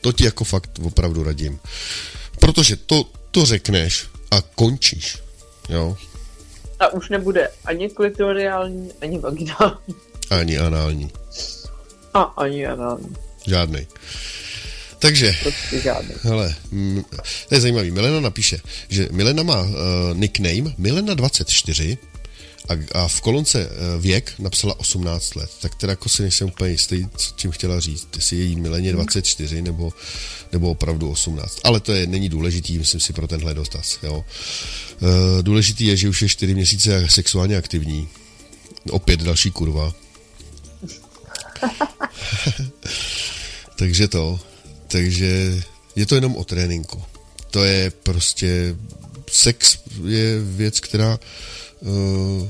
[0.00, 1.58] To ti jako fakt opravdu radím.
[2.40, 5.18] Protože to, to řekneš a končíš.
[5.68, 5.96] Jo?
[6.80, 9.94] A už nebude ani klitoriální, ani vaginální.
[10.30, 11.10] Ani anální.
[12.14, 13.16] A ani anální.
[13.46, 13.86] Žádnej.
[14.98, 16.14] Takže, Prostě žádný.
[16.22, 17.04] hele, mm,
[17.48, 17.90] to je zajímavý.
[17.90, 19.68] Milena napíše, že Milena má uh,
[20.14, 21.98] nickname Milena24
[22.68, 25.50] a, a v kolonce uh, věk napsala 18 let.
[25.60, 28.08] Tak teda jako si nejsem úplně jistý, co tím chtěla říct.
[28.16, 29.92] Jestli je jí Mileně 24 nebo,
[30.56, 31.60] nebo opravdu 18.
[31.64, 33.98] Ale to je, není důležitý, myslím si, pro tenhle dotaz.
[34.02, 34.24] Jo.
[35.00, 38.08] Uh, důležitý je, že už je 4 měsíce sexuálně aktivní.
[38.90, 39.92] Opět další kurva.
[43.78, 44.40] Takže to,
[44.88, 45.62] takže
[45.96, 47.02] je to jenom o tréninku.
[47.50, 48.76] To je prostě,
[49.30, 51.18] sex je věc, která
[51.80, 52.48] uh,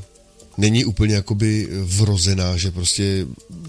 [0.59, 3.27] není úplně jakoby vrozená, že prostě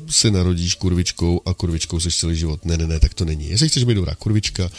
[0.09, 2.65] se narodíš kurvičkou a kurvičkou seš celý život.
[2.65, 3.49] Ne, ne, ne, tak to není.
[3.49, 4.69] Jestli chceš být dobrá kurvička,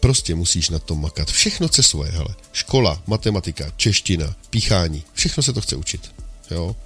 [0.00, 1.30] prostě musíš na tom makat.
[1.30, 2.34] Všechno chce svoje, hele.
[2.52, 6.10] Škola, matematika, čeština, píchání, všechno se to chce učit.
[6.50, 6.76] Jo?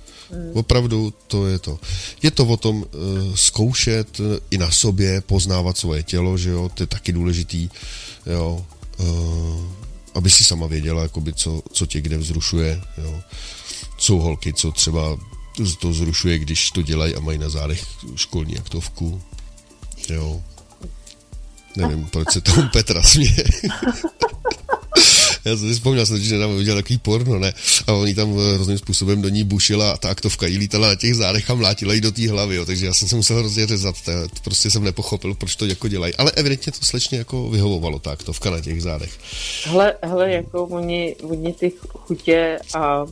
[0.52, 1.78] Opravdu to je to.
[2.22, 2.84] Je to o tom uh,
[3.34, 7.70] zkoušet uh, i na sobě, poznávat svoje tělo, že jo, to je taky důležitý,
[8.26, 8.66] jo,
[8.98, 9.64] uh,
[10.14, 13.20] aby si sama věděla, jakoby, co, co tě kde vzrušuje, jo.
[14.04, 15.18] Jsou holky, co třeba
[15.78, 17.86] to zrušuje, když to dělají a mají na zádech
[18.16, 19.22] školní aktovku,
[20.08, 20.42] jo.
[21.76, 23.44] Nevím, proč se tomu Petra směje.
[25.44, 27.52] Já jsem si vzpomněl, jsem, že tam viděl takový porno, ne?
[27.86, 30.94] A oni tam eh, různým způsobem do ní bušila a ta aktovka jí lítala na
[30.94, 32.66] těch zádech a mlátila jí do té hlavy, jo.
[32.66, 33.94] takže já jsem se musel hrozně řezat,
[34.44, 36.14] prostě jsem nepochopil, proč to jako dělají.
[36.14, 39.18] Ale evidentně to slečně jako vyhovovalo, ta aktovka na těch zádech.
[39.64, 43.06] Hele, hele, jako oni, oni ty chutě a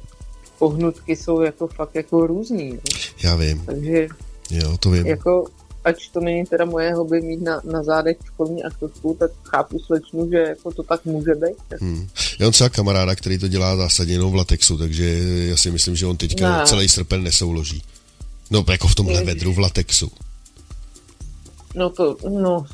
[0.66, 2.68] pohnutky jsou jako fakt jako různý.
[2.68, 2.78] Jo.
[3.22, 4.08] Já vím, Takže
[4.50, 5.06] jo, to vím.
[5.06, 5.44] jako,
[5.84, 10.30] ať to není teda moje hobby mít na, na zádech školní aktovku, tak chápu slečnu,
[10.30, 11.80] že jako to tak může být.
[11.80, 12.08] Hmm.
[12.38, 15.04] Já mám třeba kamaráda, který to dělá zásadně jenom v latexu, takže
[15.48, 16.66] já si myslím, že on teďka Ne.
[16.66, 17.82] celý srpen nesouloží.
[18.50, 20.10] No, jako v tomhle vedru v latexu.
[21.74, 22.66] No to, no,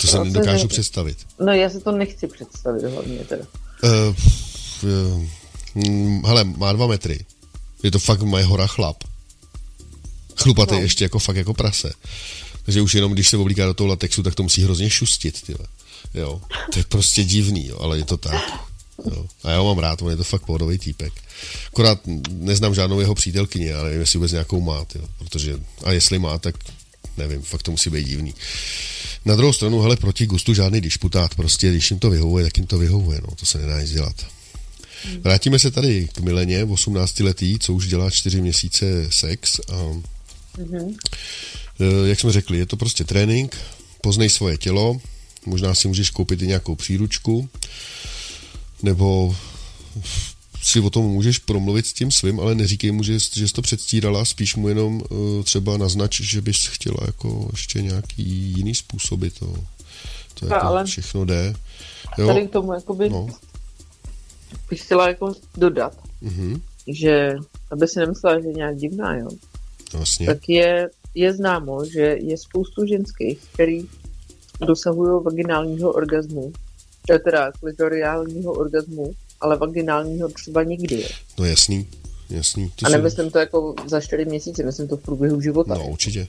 [0.00, 1.18] To se nedokážu ne- představit.
[1.40, 3.44] no já si to nechci představit hlavně teda.
[3.84, 4.14] Uh,
[4.90, 5.24] uh,
[5.74, 7.18] hm, hele, má dva metry.
[7.86, 9.04] Je to fakt moje hora chlap.
[10.36, 10.80] Chlupatý No.
[10.80, 11.92] ještě jako fakt jako prase.
[12.62, 15.66] Takže už jenom když se oblíká do toho latexu, tak to musí hrozně šustit, tyhle.
[16.14, 16.40] Jo,
[16.72, 18.42] to je prostě divný, jo, ale je to tak.
[19.10, 19.26] Jo.
[19.44, 21.12] A já ho mám rád, on je to fakt pohodový týpek.
[21.66, 26.18] Akorát neznám žádnou jeho přítelkyni, ale nevím, jestli vůbec nějakou má, tyjo, protože, a jestli
[26.18, 26.54] má, tak
[27.16, 28.34] nevím, fakt to musí být divný.
[29.24, 32.66] Na druhou stranu, hele, proti gustu žádný disputát, prostě, když jim to vyhovuje, tak jim
[32.66, 34.26] to vyhovuje, no, to se nedá nic dělat.
[35.20, 40.00] Vrátíme se tady k Mileně, 18 letý, co už dělá 4 měsíce sex a
[40.58, 40.96] Mhm.
[41.80, 43.56] Eh, jak jsme řekli, je to prostě trénink,
[44.02, 45.00] poznej svoje tělo,
[45.46, 47.48] možná si můžeš koupit i nějakou příručku,
[48.82, 49.36] nebo
[50.62, 53.62] si o tom můžeš promluvit s tím svým, ale neříkej mu, že, že jsi to
[53.62, 58.22] předstírala, spíš mu jenom uh, třeba naznač, že bys chtěla jako ještě nějaký
[58.56, 59.46] jiný způsoby to,
[60.34, 61.54] to No, jako ale- všechno jde.
[62.16, 63.26] Tady Jo, k tomu jakoby no,
[64.70, 67.34] bych chtěla jako dodat, mhm, že
[67.70, 69.28] aby si nemyslela, že je nějak divná, jo,
[69.92, 73.84] vlastně, tak je, je známo, že je spoustu ženských, který
[74.66, 76.52] dosahují vaginálního orgazmu,
[77.10, 81.04] eh, teda klitoriálního orgazmu, ale vaginálního třeba nikdy.
[81.38, 81.88] No jasný,
[82.30, 82.70] jasný.
[82.76, 85.74] To A jsou- nemyslím to jako za čtyři měsíce, myslím to v průběhu života.
[85.74, 86.26] No, určitě.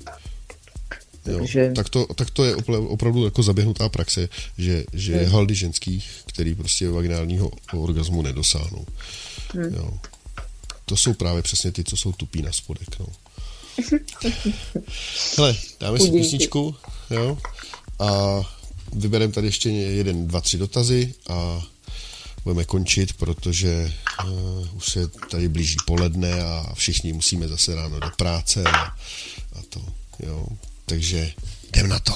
[1.28, 1.38] Jo.
[1.38, 2.56] Takže- Tak, to, tak to je
[2.88, 5.32] opravdu jako zaběhnutá praxe, že, že je Hmm.
[5.32, 8.86] haldy ženských, který prostě vaginálního orgasmu nedosáhnou.
[9.54, 9.74] Hmm.
[9.76, 10.00] Jo.
[10.86, 13.00] To jsou právě přesně ty, co jsou tupí na spodek.
[13.00, 13.06] No.
[15.38, 16.76] Hele, dáme si písničku,
[17.10, 17.38] jo,
[18.00, 18.40] a
[18.94, 21.62] vybereme tady ještě jeden, dva, tři dotazy a
[22.44, 23.94] budeme končit, protože
[24.26, 29.62] uh, už se tady blíží poledne a všichni musíme zase ráno do práce a, a
[29.70, 29.82] to,
[30.20, 30.48] jo.
[30.90, 31.32] Takže
[31.68, 32.14] jdem na to.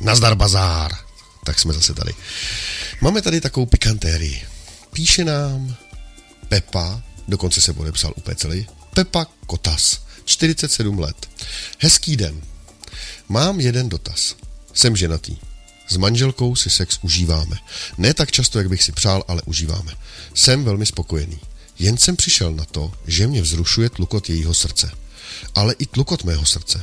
[0.00, 0.92] Nazdar bazár.
[1.44, 2.12] Tak jsme zase tady.
[3.00, 4.46] Máme tady takovou pikantérii.
[4.92, 5.76] Píše nám
[6.48, 11.28] Pepa, dokonce se podepsal úplně celý, Pepa Kotas, 47 let.
[11.78, 12.40] Hezký den.
[13.28, 14.36] Mám jeden dotaz.
[14.74, 15.36] Jsem ženatý.
[15.88, 17.56] S manželkou si sex užíváme.
[17.98, 19.92] Ne tak často, jak bych si přál, ale užíváme.
[20.34, 21.38] Jsem velmi spokojený.
[21.78, 24.90] Jen jsem přišel na to, že mě vzrušuje tlukot jejího srdce.
[25.54, 26.82] Ale i tlukot mého srdce.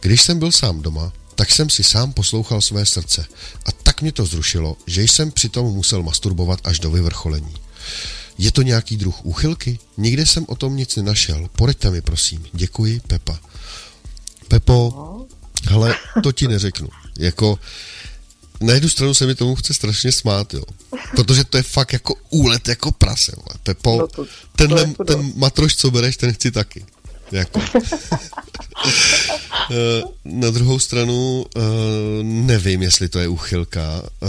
[0.00, 3.26] Když jsem byl sám doma, tak jsem si sám poslouchal své srdce.
[3.64, 7.54] A tak mě to zrušilo, že jsem přitom musel masturbovat až do vyvrcholení.
[8.38, 9.78] Je to nějaký druh úchylky?
[9.96, 11.48] Nikde jsem o tom nic nenašel.
[11.56, 12.44] Poraďte mi, prosím.
[12.52, 13.38] Děkuji, Pepa.
[14.48, 14.94] Pepo,
[15.68, 16.88] hele, to ti neřeknu.
[17.18, 17.58] Jako,
[18.60, 20.62] na jednu stranu se mi tomu chce strašně smát, jo.
[21.16, 23.58] Protože to je fakt jako úlet, jako prase, vole.
[23.62, 26.84] Pepo, No to- to tenhle, jako ten matroš, co bereš, ten chci taky.
[27.32, 27.60] Jako.
[29.70, 31.60] Eh, Na druhou stranu eh,
[32.22, 34.02] nevím, jestli to je úchylka.
[34.22, 34.26] Eh,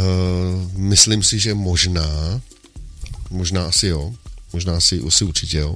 [0.76, 2.42] Myslím si, že možná,
[3.30, 4.14] možná asi jo,
[4.54, 5.76] možná asi, asi určitě jo.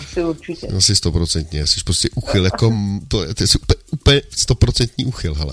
[0.00, 0.66] Asi určitě.
[0.66, 2.74] Asi stoprocentně, jsi prostě uchyl, jako
[3.08, 3.48] to, je- to je
[3.90, 5.52] úplně, stoprocentní uchyl, hele.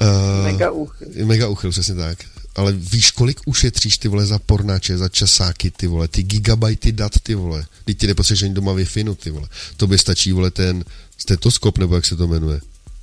[0.00, 1.08] Uh, Mega úchyl.
[1.24, 2.18] Mega uchyl, přesně tak.
[2.56, 7.12] Ale víš, kolik ušetříš ty vole za pornáče, za časáky, ty vole, ty gigabajty dat,
[7.22, 7.66] ty vole.
[7.84, 9.48] Teď ty nepotřebuješ ani doma wi no, ty vole.
[9.76, 10.84] To by stačí, vole, ten
[11.18, 12.60] stetoskop, nebo jak se to jmenuje.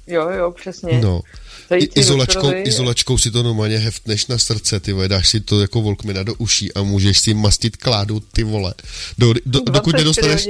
[0.07, 1.01] Jo, jo, přesně.
[1.01, 1.21] No.
[1.79, 5.61] I, izolačkou, doktorovi- izolačkou si to normálně heftneš na srdce, ty vole, dáš si to
[5.61, 8.73] jako volkmina do uší a můžeš si mastit kládu, ty vole.
[9.17, 10.03] Do, do, dokud, 24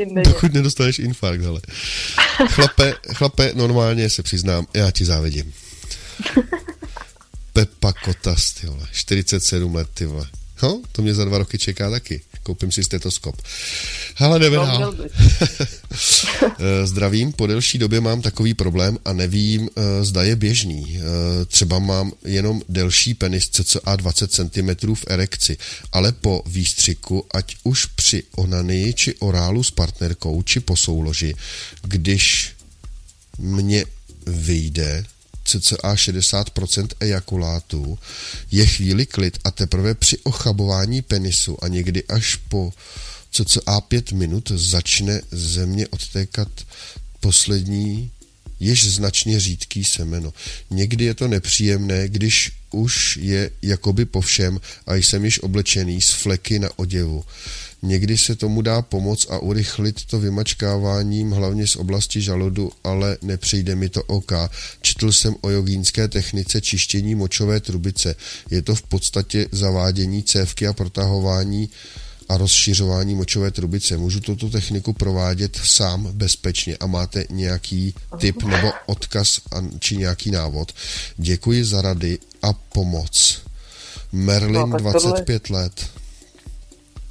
[0.05, 1.61] nedostaneš, dokud nedostaneš infarkt, hele.
[2.47, 5.53] Chlape, chlape, normálně se přiznám, já ti závidím.
[7.53, 10.27] Pepa Kotas, ty vole, 47 let, ty vole.
[10.63, 12.21] No, to mě za dva roky čeká taky.
[12.43, 13.41] Koupím si stetoskop.
[14.15, 14.93] Hele, jdeme No.
[16.59, 20.99] Eh, Zdravím, po delší době mám takový problém a nevím, eh, zda je běžný.
[20.99, 25.57] Eh, Třeba mám jenom delší penis cca 20 cm v erekci,
[25.91, 31.35] ale po výstřiku, ať už při onanii či orálu s partnerkou či po souloži,
[31.81, 32.51] když
[33.37, 33.85] mě
[34.27, 35.03] vyjde
[35.59, 37.99] cca 60% ejakulátu,
[38.51, 42.73] je chvíli klid a teprve při ochabování penisu a někdy až po
[43.31, 46.49] cca 5 minut začne ze mě odtékat
[47.19, 48.11] poslední
[48.59, 50.33] jež značně řídký semeno.
[50.69, 56.09] Někdy je to nepříjemné, když už je jakoby po všem a jsem již oblečený s
[56.11, 57.23] fleky na oděvu.
[57.83, 63.75] Někdy se tomu dá pomoct a urychlit to vymačkáváním, hlavně z oblasti žaludu, ale nepřijde
[63.75, 64.31] mi to OK.
[64.81, 68.15] Četl jsem o jogínské technice čištění močové trubice.
[68.49, 71.69] Je to v podstatě zavádění cévky a protahování
[72.29, 73.97] a rozšiřování močové trubice.
[73.97, 79.41] Můžu tuto techniku provádět sám bezpečně a máte nějaký tip nebo odkaz
[79.79, 80.71] či nějaký návod.
[81.17, 83.41] Děkuji za rady a pomoc.
[84.11, 85.89] Merlin, No, tak tohle- 25 let.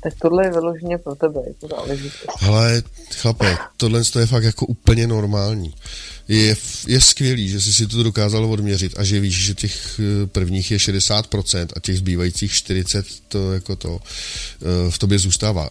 [0.02, 2.26] Tak tohle je vyloženě pro tebe, jako záležitost.
[2.38, 2.82] Hele,
[3.14, 5.74] chlape, tohle je fakt jako úplně normální.
[6.28, 6.56] Je,
[6.86, 10.70] je skvělý, že jsi si to dokázal odměřit a že víš, že těch eh, prvních
[10.70, 15.70] je 60% a těch zbývajících 40 to jako to eh, v tobě zůstává.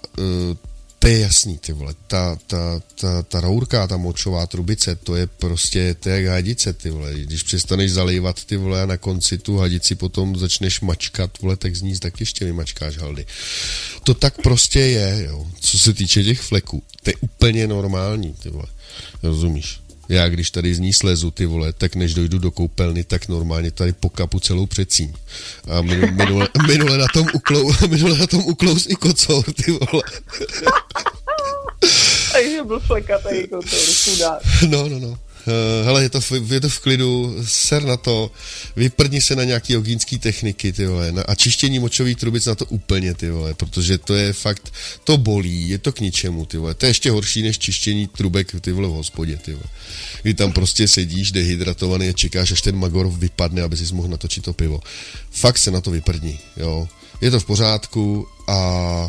[0.99, 1.93] To je jasný, ty vole.
[2.07, 6.73] Ta, ta, ta, ta rourka, ta močová trubice, to je prostě, to je jak hadice,
[6.73, 7.13] ty vole.
[7.13, 11.75] Když přestaneš zalejvat, ty vole, a na konci tu hadici potom začneš mačkat, vole, tak
[11.75, 13.25] z ní tak ještě vymačkáš haldy.
[14.03, 15.47] To tak prostě je, jo.
[15.59, 18.67] Co se týče těch fleků, to je úplně normální, ty vole.
[19.23, 19.79] Rozumíš?
[20.10, 23.72] Já, když tady z ní slezu, ty vole, tak než dojdu do koupelny, tak normálně
[23.72, 25.14] tady pokapu celou předsíň.
[25.68, 30.03] A minule, minule, na tom uklou, minule na tom uklous i kocour, ty vole.
[32.32, 33.60] Takže byl flekatý to
[34.03, 34.41] chudák.
[34.70, 35.18] No, no, no.
[35.47, 38.31] Uh, hele, je to, v, je to v klidu, ser na to,
[38.75, 42.65] vyprdni se na nějaký jogínský techniky, ty vole, na, a čištění močových trubic na to
[42.65, 44.73] úplně, ty vole, protože to je fakt,
[45.03, 48.61] to bolí, je to k ničemu, ty vole, to je ještě horší než čištění trubek,
[48.61, 49.65] ty vole, v hospodě, ty vole.
[50.21, 54.43] Kdy tam prostě sedíš dehydratovaný a čekáš, až ten magor vypadne, aby si mohl natočit
[54.43, 54.79] to pivo.
[55.31, 56.87] Fakt se na to vyprdni, jo.
[57.21, 59.07] Je to v pořádku a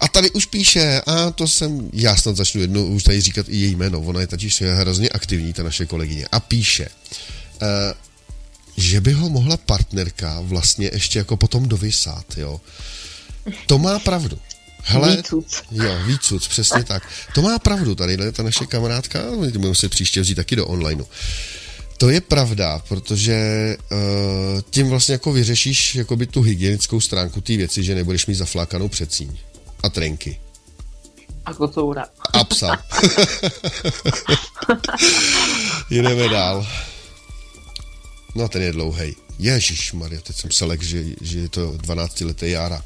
[0.00, 3.56] a tady už píše, a to jsem, já snad začnu jednou už tady říkat i
[3.56, 6.88] její jméno, ona je totiž hrozně aktivní, ta naše kolegyně, a píše,
[7.62, 7.68] uh,
[8.76, 12.60] že by ho mohla partnerka vlastně ještě jako potom dovysát, jo.
[13.66, 14.38] To má pravdu.
[14.86, 15.22] Hele,
[15.70, 17.02] jo, vícuc, přesně tak.
[17.34, 21.04] To má pravdu tady, ta naše kamarádka, budeme se příště vzít taky do onlineu.
[21.98, 23.36] To je pravda, protože
[23.92, 23.98] uh,
[24.70, 29.38] tím vlastně jako vyřešíš jakoby tu hygienickou stránku té věci, že nebudeš mít zaflákanou předsíň
[29.82, 30.40] a trenky.
[31.44, 32.06] A kocoura.
[32.32, 32.78] A psa.
[35.90, 36.66] Jdeme dál.
[38.34, 39.14] No ten je dlouhej.
[39.38, 42.82] Ježíš Maria, teď jsem selek, že, že je to 12 leté Jára.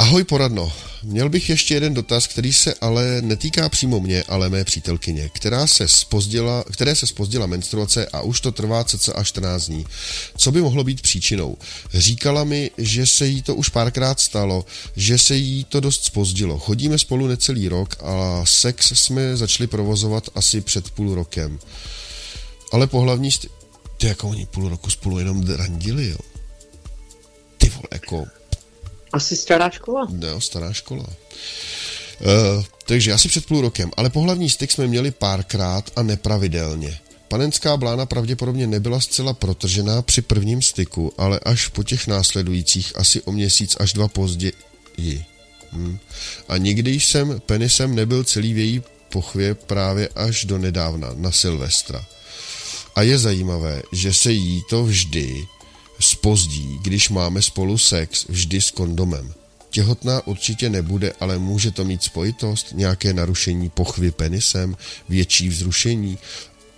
[0.00, 0.72] Ahoj poradno,
[1.02, 5.66] měl bych ještě jeden dotaz, který se ale netýká přímo mě, ale mé přítelkyně, která
[5.66, 9.86] se spozdila, které se spozdila menstruace a už to trvá cca až 14 dní.
[10.36, 11.56] Co by mohlo být příčinou?
[11.94, 14.64] Říkala mi, že se jí to už párkrát stalo,
[14.96, 16.58] že se jí to dost spozdilo.
[16.58, 21.58] Chodíme spolu necelý rok a sex jsme začali provozovat asi před půl rokem.
[22.72, 23.48] Ale pohlavní st-
[23.96, 26.18] ty jako oni půl roku spolu jenom randili, jo.
[27.58, 28.39] Ty vole, jako
[29.12, 30.06] Asi stará škola.
[30.10, 31.06] No, stará škola.
[31.06, 36.98] Uh, takže asi před půl rokem, ale pohlavní styk jsme měli párkrát a nepravidelně.
[37.28, 43.22] Panenská blána pravděpodobně nebyla zcela protržená při prvním styku, ale až po těch následujících asi
[43.22, 45.24] o měsíc až dva později.
[45.72, 45.98] Hm.
[46.48, 48.82] A nikdy jsem penisem nebyl celý v její
[49.12, 52.06] pochvě právě až do nedávna, na Silvestra.
[52.94, 55.46] A je zajímavé, že se jí to vždy
[56.00, 59.34] spozdí, když máme spolu sex, vždy s kondomem.
[59.70, 64.76] Těhotná určitě nebude, ale může to mít spojitost, nějaké narušení pochvy penisem,
[65.08, 66.18] větší vzrušení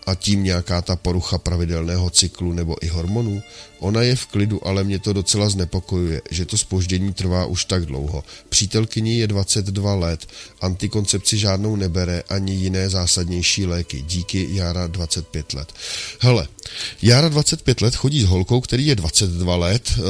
[0.06, 3.42] a tím nějaká ta porucha pravidelného cyklu nebo i hormonů.
[3.78, 7.86] Ona je v klidu, ale mě to docela znepokojuje, že to spoždění trvá už tak
[7.86, 8.24] dlouho.
[8.48, 10.26] Přítelkyni je 22 let,
[10.60, 14.02] antikoncepci žádnou nebere ani jiné zásadnější léky.
[14.02, 15.72] Díky Jára 25 let.
[16.20, 16.48] Hele,
[17.02, 19.92] Jára 25 let chodí s holkou, který je 22 let.
[19.98, 20.02] Eh,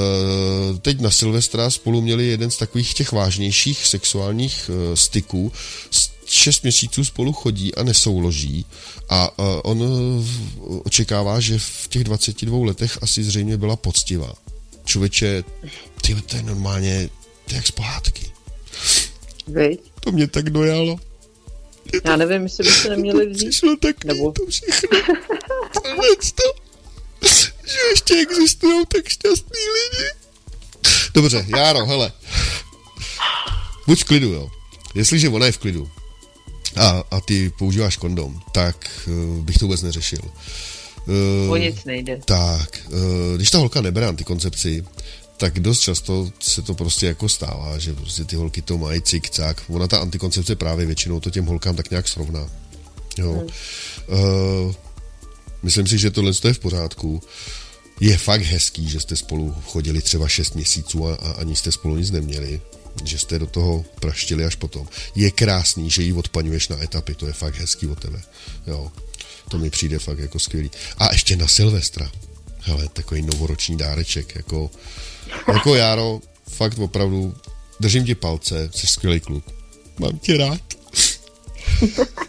[0.78, 5.53] Teď na Silvestra spolu měli jeden z takových těch vážnějších sexuálních eh, styků.
[5.90, 8.66] S- Šest měsíců spolu chodí a nesouloží
[9.08, 9.82] a eh, on
[10.84, 14.32] očekává, že v těch 22 letech asi zřejmě byla poctivá.
[14.84, 15.44] Člověče,
[16.02, 17.08] ty to je normálně,
[17.44, 18.32] to je jak z pohádky.
[20.00, 21.00] To mě tak dojalo.
[22.04, 23.48] Já nevím, jestli by se neměli vzít.
[23.48, 24.98] Přišlo tak Nebo- to všechno.
[26.34, 26.42] To,
[27.66, 30.08] že ještě existují tak šťastný lidi.
[31.14, 32.12] Dobře, Járo, hele.
[33.86, 34.50] Buď v klidu, jo.
[34.94, 35.90] Jestliže ona je v klidu
[36.76, 40.22] a, a ty používáš kondom, tak uh, bych to vůbec neřešil.
[41.44, 42.20] Uh, O nic nejde.
[42.24, 44.84] tak, eh, když ta holka nebere antikoncepci,
[45.36, 49.30] tak dost často se to prostě jako stává, že prostě ty holky to mají cik,
[49.30, 49.62] cak.
[49.68, 52.48] Ona ta antikoncepce právě většinou to těm holkám tak nějak srovná.
[53.18, 53.32] Jo.
[53.32, 54.18] Hmm.
[54.20, 54.74] Uh,
[55.62, 57.22] myslím si, že tohle je v pořádku.
[58.00, 61.96] Je fakt hezký, že jste spolu chodili třeba 6 měsíců a, a ani jste spolu
[61.96, 62.60] nic neměli.
[63.05, 64.88] Že jste do toho praštili až potom.
[65.14, 68.22] Je krásný, že ji odpaňuješ na etapy, to je fakt hezký od tebe.
[68.66, 68.93] Jo.
[69.49, 70.70] To mi přijde fakt jako skvělý.
[70.99, 72.12] A ještě na Silvestra.
[72.61, 74.70] Hele, takový novoroční dáreček, jako,
[75.53, 77.34] jako Járo, fakt opravdu,
[77.80, 79.45] držím ti palce, jsi skvělý kluk.
[79.99, 80.61] Mám tě rád.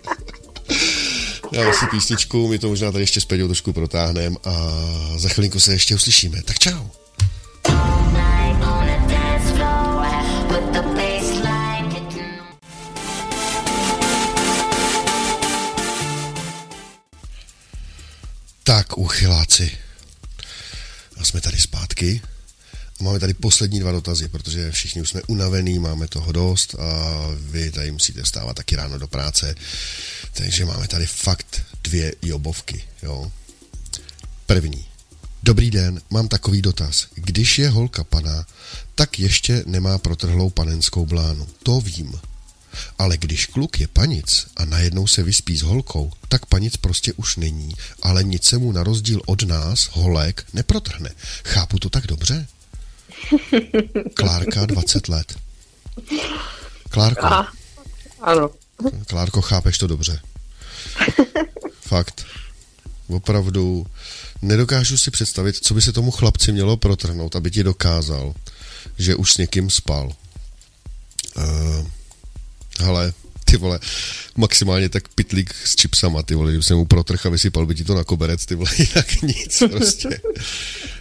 [1.52, 4.54] Já si písničku, my to možná tady ještě s trošku protáhneme a
[5.18, 6.44] za chvilinku se ještě uslyšíme.
[6.44, 7.03] Tak čau.
[18.64, 19.72] Tak, uchyláci.
[21.18, 22.22] A jsme tady zpátky.
[23.00, 27.28] A máme tady poslední dva dotazy, protože všichni už jsme unavený, máme toho dost a
[27.38, 29.56] vy tady musíte vstávat taky ráno do práce.
[30.34, 33.32] Takže máme tady fakt dvě jobovky, jo.
[34.46, 34.86] První.
[35.44, 37.08] Dobrý den, mám takový dotaz.
[37.16, 38.46] Když je holka pana,
[38.96, 41.48] tak ještě nemá protrhlou panenskou blánu.
[41.64, 42.20] To vím.
[42.98, 47.36] Ale když kluk je panic a najednou se vyspí s holkou, tak panic prostě už
[47.36, 51.10] není, ale nic se mu na rozdíl od nás, holek, neprotrhne.
[51.46, 52.48] Chápu to tak dobře?
[54.14, 55.36] Klárka, 20 let.
[56.90, 57.52] Klárko, A,
[58.22, 58.50] ano.
[59.08, 60.20] Klárko, chápeš to dobře.
[61.82, 62.26] Fakt.
[63.08, 63.88] Opravdu
[64.42, 68.34] nedokážu si představit, co by se tomu chlapci mělo protrhnout, aby ti dokázal,
[68.98, 70.12] že už s někým spal.
[71.38, 71.44] Uh,
[72.80, 73.14] hele,
[73.54, 73.80] ty vole,
[74.36, 77.84] maximálně tak pitlík s čipsama, ty vole, kdyby se mu protrh a vysypal by ti
[77.84, 80.20] to na koberec, ty vole, jinak nic prostě.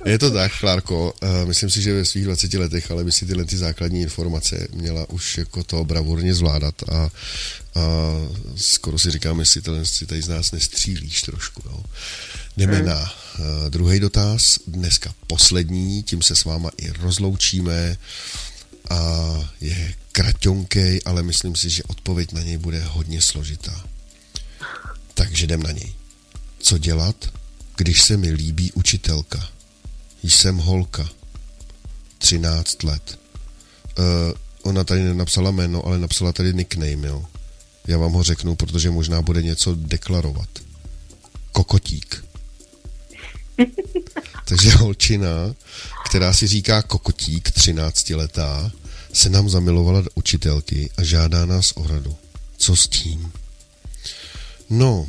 [0.04, 3.26] Je to tak, Klárko, uh, myslím si, že ve svých 20 letech, ale by si
[3.26, 7.10] tyhle ty základní informace měla už jako to bravurně zvládat a, a
[8.56, 11.84] skoro si říkám, jestli tady, jestli tady z nás nestřílíš trošku, jo.
[12.56, 12.86] Jdeme hmm.
[12.86, 17.96] na uh, druhý dotaz, dneska poslední, tím se s váma i rozloučíme
[18.92, 18.98] a
[19.60, 23.84] je kraťonkej, ale myslím si, že odpověď na něj bude hodně složitá.
[25.14, 25.92] Takže jdem na něj.
[26.58, 27.16] Co dělat,
[27.76, 29.48] když se mi líbí učitelka?
[30.22, 31.08] Jsem holka.
[32.18, 33.18] 13 let.
[33.98, 34.04] Uh,
[34.62, 37.26] ona tady nenapsala jméno, ale napsala tady nickname, jo.
[37.86, 40.48] Já vám ho řeknu, protože možná bude něco deklarovat.
[41.52, 42.24] Kokotík.
[44.44, 45.54] Takže holčina,
[46.04, 48.72] která si říká kokotík, 13 letá,
[49.12, 52.16] se nám zamilovala do učitelky a žádá nás o radu.
[52.56, 53.32] Co s tím?
[54.70, 55.06] No,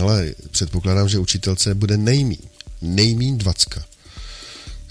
[0.00, 2.38] ale předpokládám, že učitelce bude nejmín.
[2.82, 3.84] Nejmín dvacka.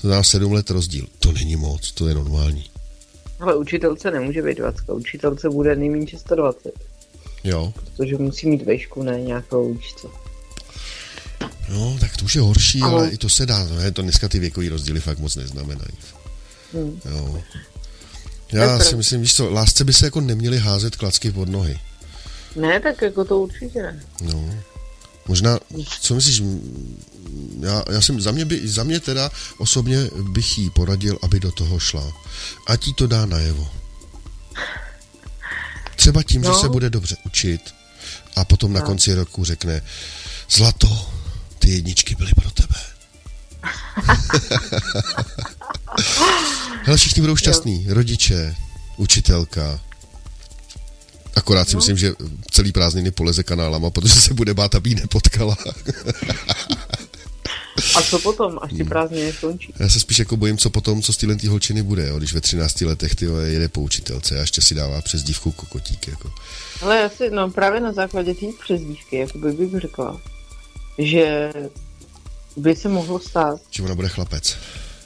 [0.01, 1.08] To dá sedm let rozdíl.
[1.20, 2.70] To není moc, to je normální.
[3.39, 6.72] Ale učitelce nemůže být 20, učitelce bude nejméně 620.
[7.43, 7.74] Jo.
[7.76, 10.08] Protože musí mít vejšku, ne nějakou učce.
[11.70, 13.64] No, tak to už je horší, ale, Ale- i to se dá.
[13.64, 15.93] No, to dneska ty věkový rozdíly fakt moc neznamenají.
[16.74, 16.99] Hmm.
[17.12, 17.41] Jo.
[18.54, 21.80] Já si myslím, víš co, lásce by se jako neměly házet klacky pod nohy.
[22.56, 24.04] Ne, tak jako to určitě ne.
[24.22, 24.49] No.
[25.28, 25.60] Možná,
[26.01, 26.41] co myslíš,
[27.60, 31.51] já, já jsem, za mě, by, za mě teda osobně bych jí poradil, aby do
[31.51, 32.14] toho šla.
[32.68, 33.70] Ať jí to dá najevo.
[35.95, 36.54] Třeba tím, no.
[36.54, 37.62] že se bude dobře učit
[38.36, 38.86] a potom na No.
[38.86, 39.82] konci roku řekne
[40.49, 41.10] Zlato,
[41.60, 42.76] ty jedničky byly pro tebe.
[46.83, 47.85] Hele, všichni budou šťastní.
[47.89, 48.55] Rodiče,
[48.97, 49.79] učitelka.
[51.35, 51.77] Akorát si No.
[51.77, 52.13] myslím, že
[52.51, 55.57] celý prázdniny poleze kanálama, protože se bude bát, aby ji nepotkala.
[57.95, 58.77] A co potom, až Hmm.
[58.77, 59.73] ty prázdniny skončí?
[59.79, 62.17] Já se spíš jako bojím, co potom, co z téhle tý holčiny bude, jo?
[62.17, 66.07] když ve 13 letech ty jede po učitelce a ještě si dává přes dívku kokotík.
[66.07, 66.31] Jako.
[66.81, 70.21] Ale já si, no právě na základě té přezdívky, jako by bych řekla,
[70.97, 71.53] že
[72.57, 74.57] by se mohlo stát, Že ona bude chlapec.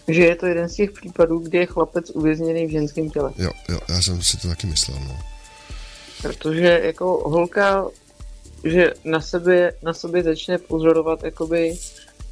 [0.07, 3.33] Že je to jeden z těch případů, kdy je chlapec uvězněný v ženském těle.
[3.37, 4.99] Jo, jo, já jsem si to taky myslel.
[5.07, 5.19] No.
[6.21, 7.85] Protože jako holka,
[8.63, 11.77] že na sebe, na sobě začne pozorovat jakoby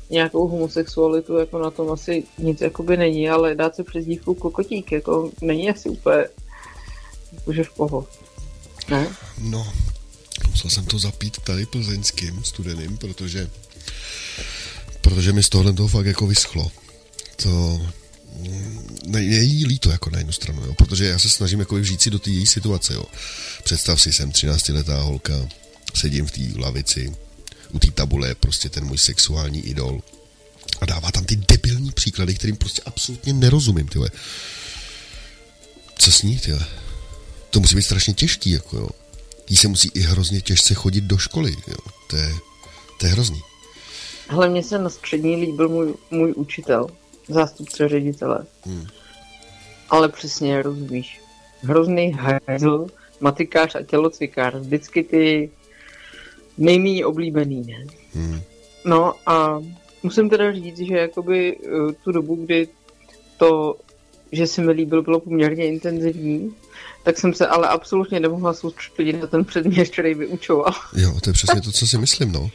[0.09, 4.91] nějakou homosexualitu, jako na tom asi nic jakoby není, ale dát si přes dívku kokotík,
[4.91, 6.25] jako není asi úplně
[7.33, 8.07] jakože v poho.
[8.89, 9.07] Ne?
[9.41, 9.73] no,
[10.49, 13.49] musel jsem to zapít tady plzeňským studeným, protože
[15.01, 16.71] protože mi z tohle toho fakt jako vyschlo.
[17.35, 17.81] To
[19.05, 22.01] ne, je jí líto jako na jednu stranu, jo, protože já se snažím jako vžít
[22.01, 23.03] si do té její situace, jo.
[23.63, 25.33] Představ si, jsem 13-letá holka,
[25.93, 27.15] sedím v té lavici,
[27.71, 30.01] u té tabule prostě ten můj sexuální idol
[30.81, 34.09] a dává tam ty debilní příklady, kterým prostě absolutně nerozumím, tyhle.
[35.97, 36.65] Co s ní, tyhle?
[37.49, 38.89] To musí být strašně těžký, jako jo.
[39.49, 41.77] Jí se musí i hrozně těžce chodit do školy, jo.
[42.09, 42.33] To je,
[42.99, 43.41] to je hrozný.
[44.27, 46.87] Hele, mně se na střední líbil můj, můj učitel,
[47.29, 48.45] zástupce ředitele.
[48.65, 48.87] Hmm.
[49.89, 51.21] Ale přesně, rozumíš.
[51.61, 52.87] Hrozný hajzl,
[53.19, 55.49] matikář a tělocvikář, vždycky ty
[56.57, 57.85] nejméně oblíbený, ne?
[58.13, 58.41] Hmm.
[58.85, 59.61] No a
[60.03, 62.67] musím teda říct, že jakoby eh, tu dobu, kdy
[63.37, 63.75] to,
[64.31, 66.55] že se mi líbil, bylo poměrně intenzivní,
[67.03, 70.73] tak jsem se ale absolutně nemohla soustředit na ten předmět, který vyučoval.
[70.95, 72.49] Jo, to je přesně to, co si myslím, no.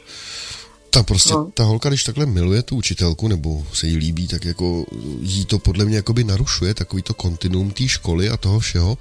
[0.91, 1.51] Ta prostě, no.
[1.53, 4.85] Ta holka, když takhle miluje tu učitelku, nebo se jí líbí, tak jako
[5.21, 8.97] jí to podle mě jakoby narušuje, takový to kontinuum té školy a toho všeho.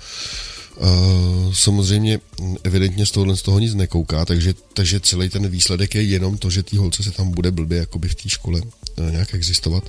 [0.76, 5.94] Uh, samozřejmě mm, evidentně z tohohle z toho nic nekouká, takže, takže celý ten výsledek
[5.94, 9.10] je jenom to, že té holce se tam bude blbě jakoby v té škole uh,
[9.10, 9.84] nějak existovat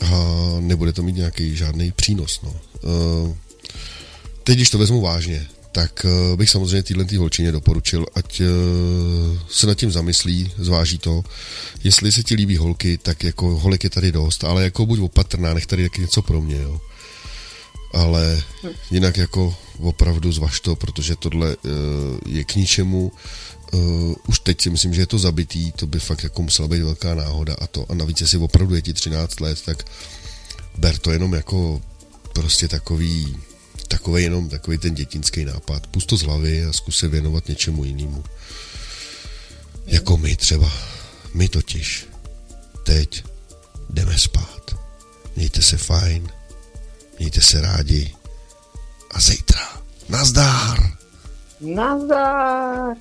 [0.00, 2.40] a nebude to mít nějaký žádný přínos.
[2.42, 2.54] No.
[2.82, 3.36] Uh,
[4.44, 8.46] teď, když to vezmu vážně, tak uh, bych samozřejmě týhle tý holčině doporučil, ať uh,
[9.50, 11.24] se nad tím zamyslí, zváží to.
[11.84, 15.54] Jestli se ti líbí holky, tak jako holek je tady dost, ale jako buď opatrná,
[15.54, 16.80] nech tady taky něco pro mě, jo.
[17.94, 18.42] Ale
[18.90, 21.70] jinak jako opravdu zvaž to, protože tohle uh,
[22.26, 23.12] je k ničemu.
[24.28, 27.14] Už teď si myslím, že je to zabitý, to by fakt jako musela být velká
[27.14, 27.86] náhoda a to.
[27.88, 29.84] A navíc, jestli opravdu je ti 13 let, tak
[30.78, 31.82] ber to jenom jako
[32.32, 33.36] prostě takový
[33.92, 35.86] takový jenom takový ten dětinský nápad.
[35.86, 38.24] Pust to z hlavy a zkus se věnovat něčemu jinému.
[39.86, 40.72] Jako my třeba.
[41.34, 42.06] My totiž.
[42.82, 43.24] Teď
[43.90, 44.76] jdeme spát.
[45.36, 46.28] Mějte se fajn.
[47.18, 48.14] Mějte se rádi.
[49.10, 49.82] A zítra.
[50.08, 50.92] Nazdár.
[51.60, 52.96] Nazdar!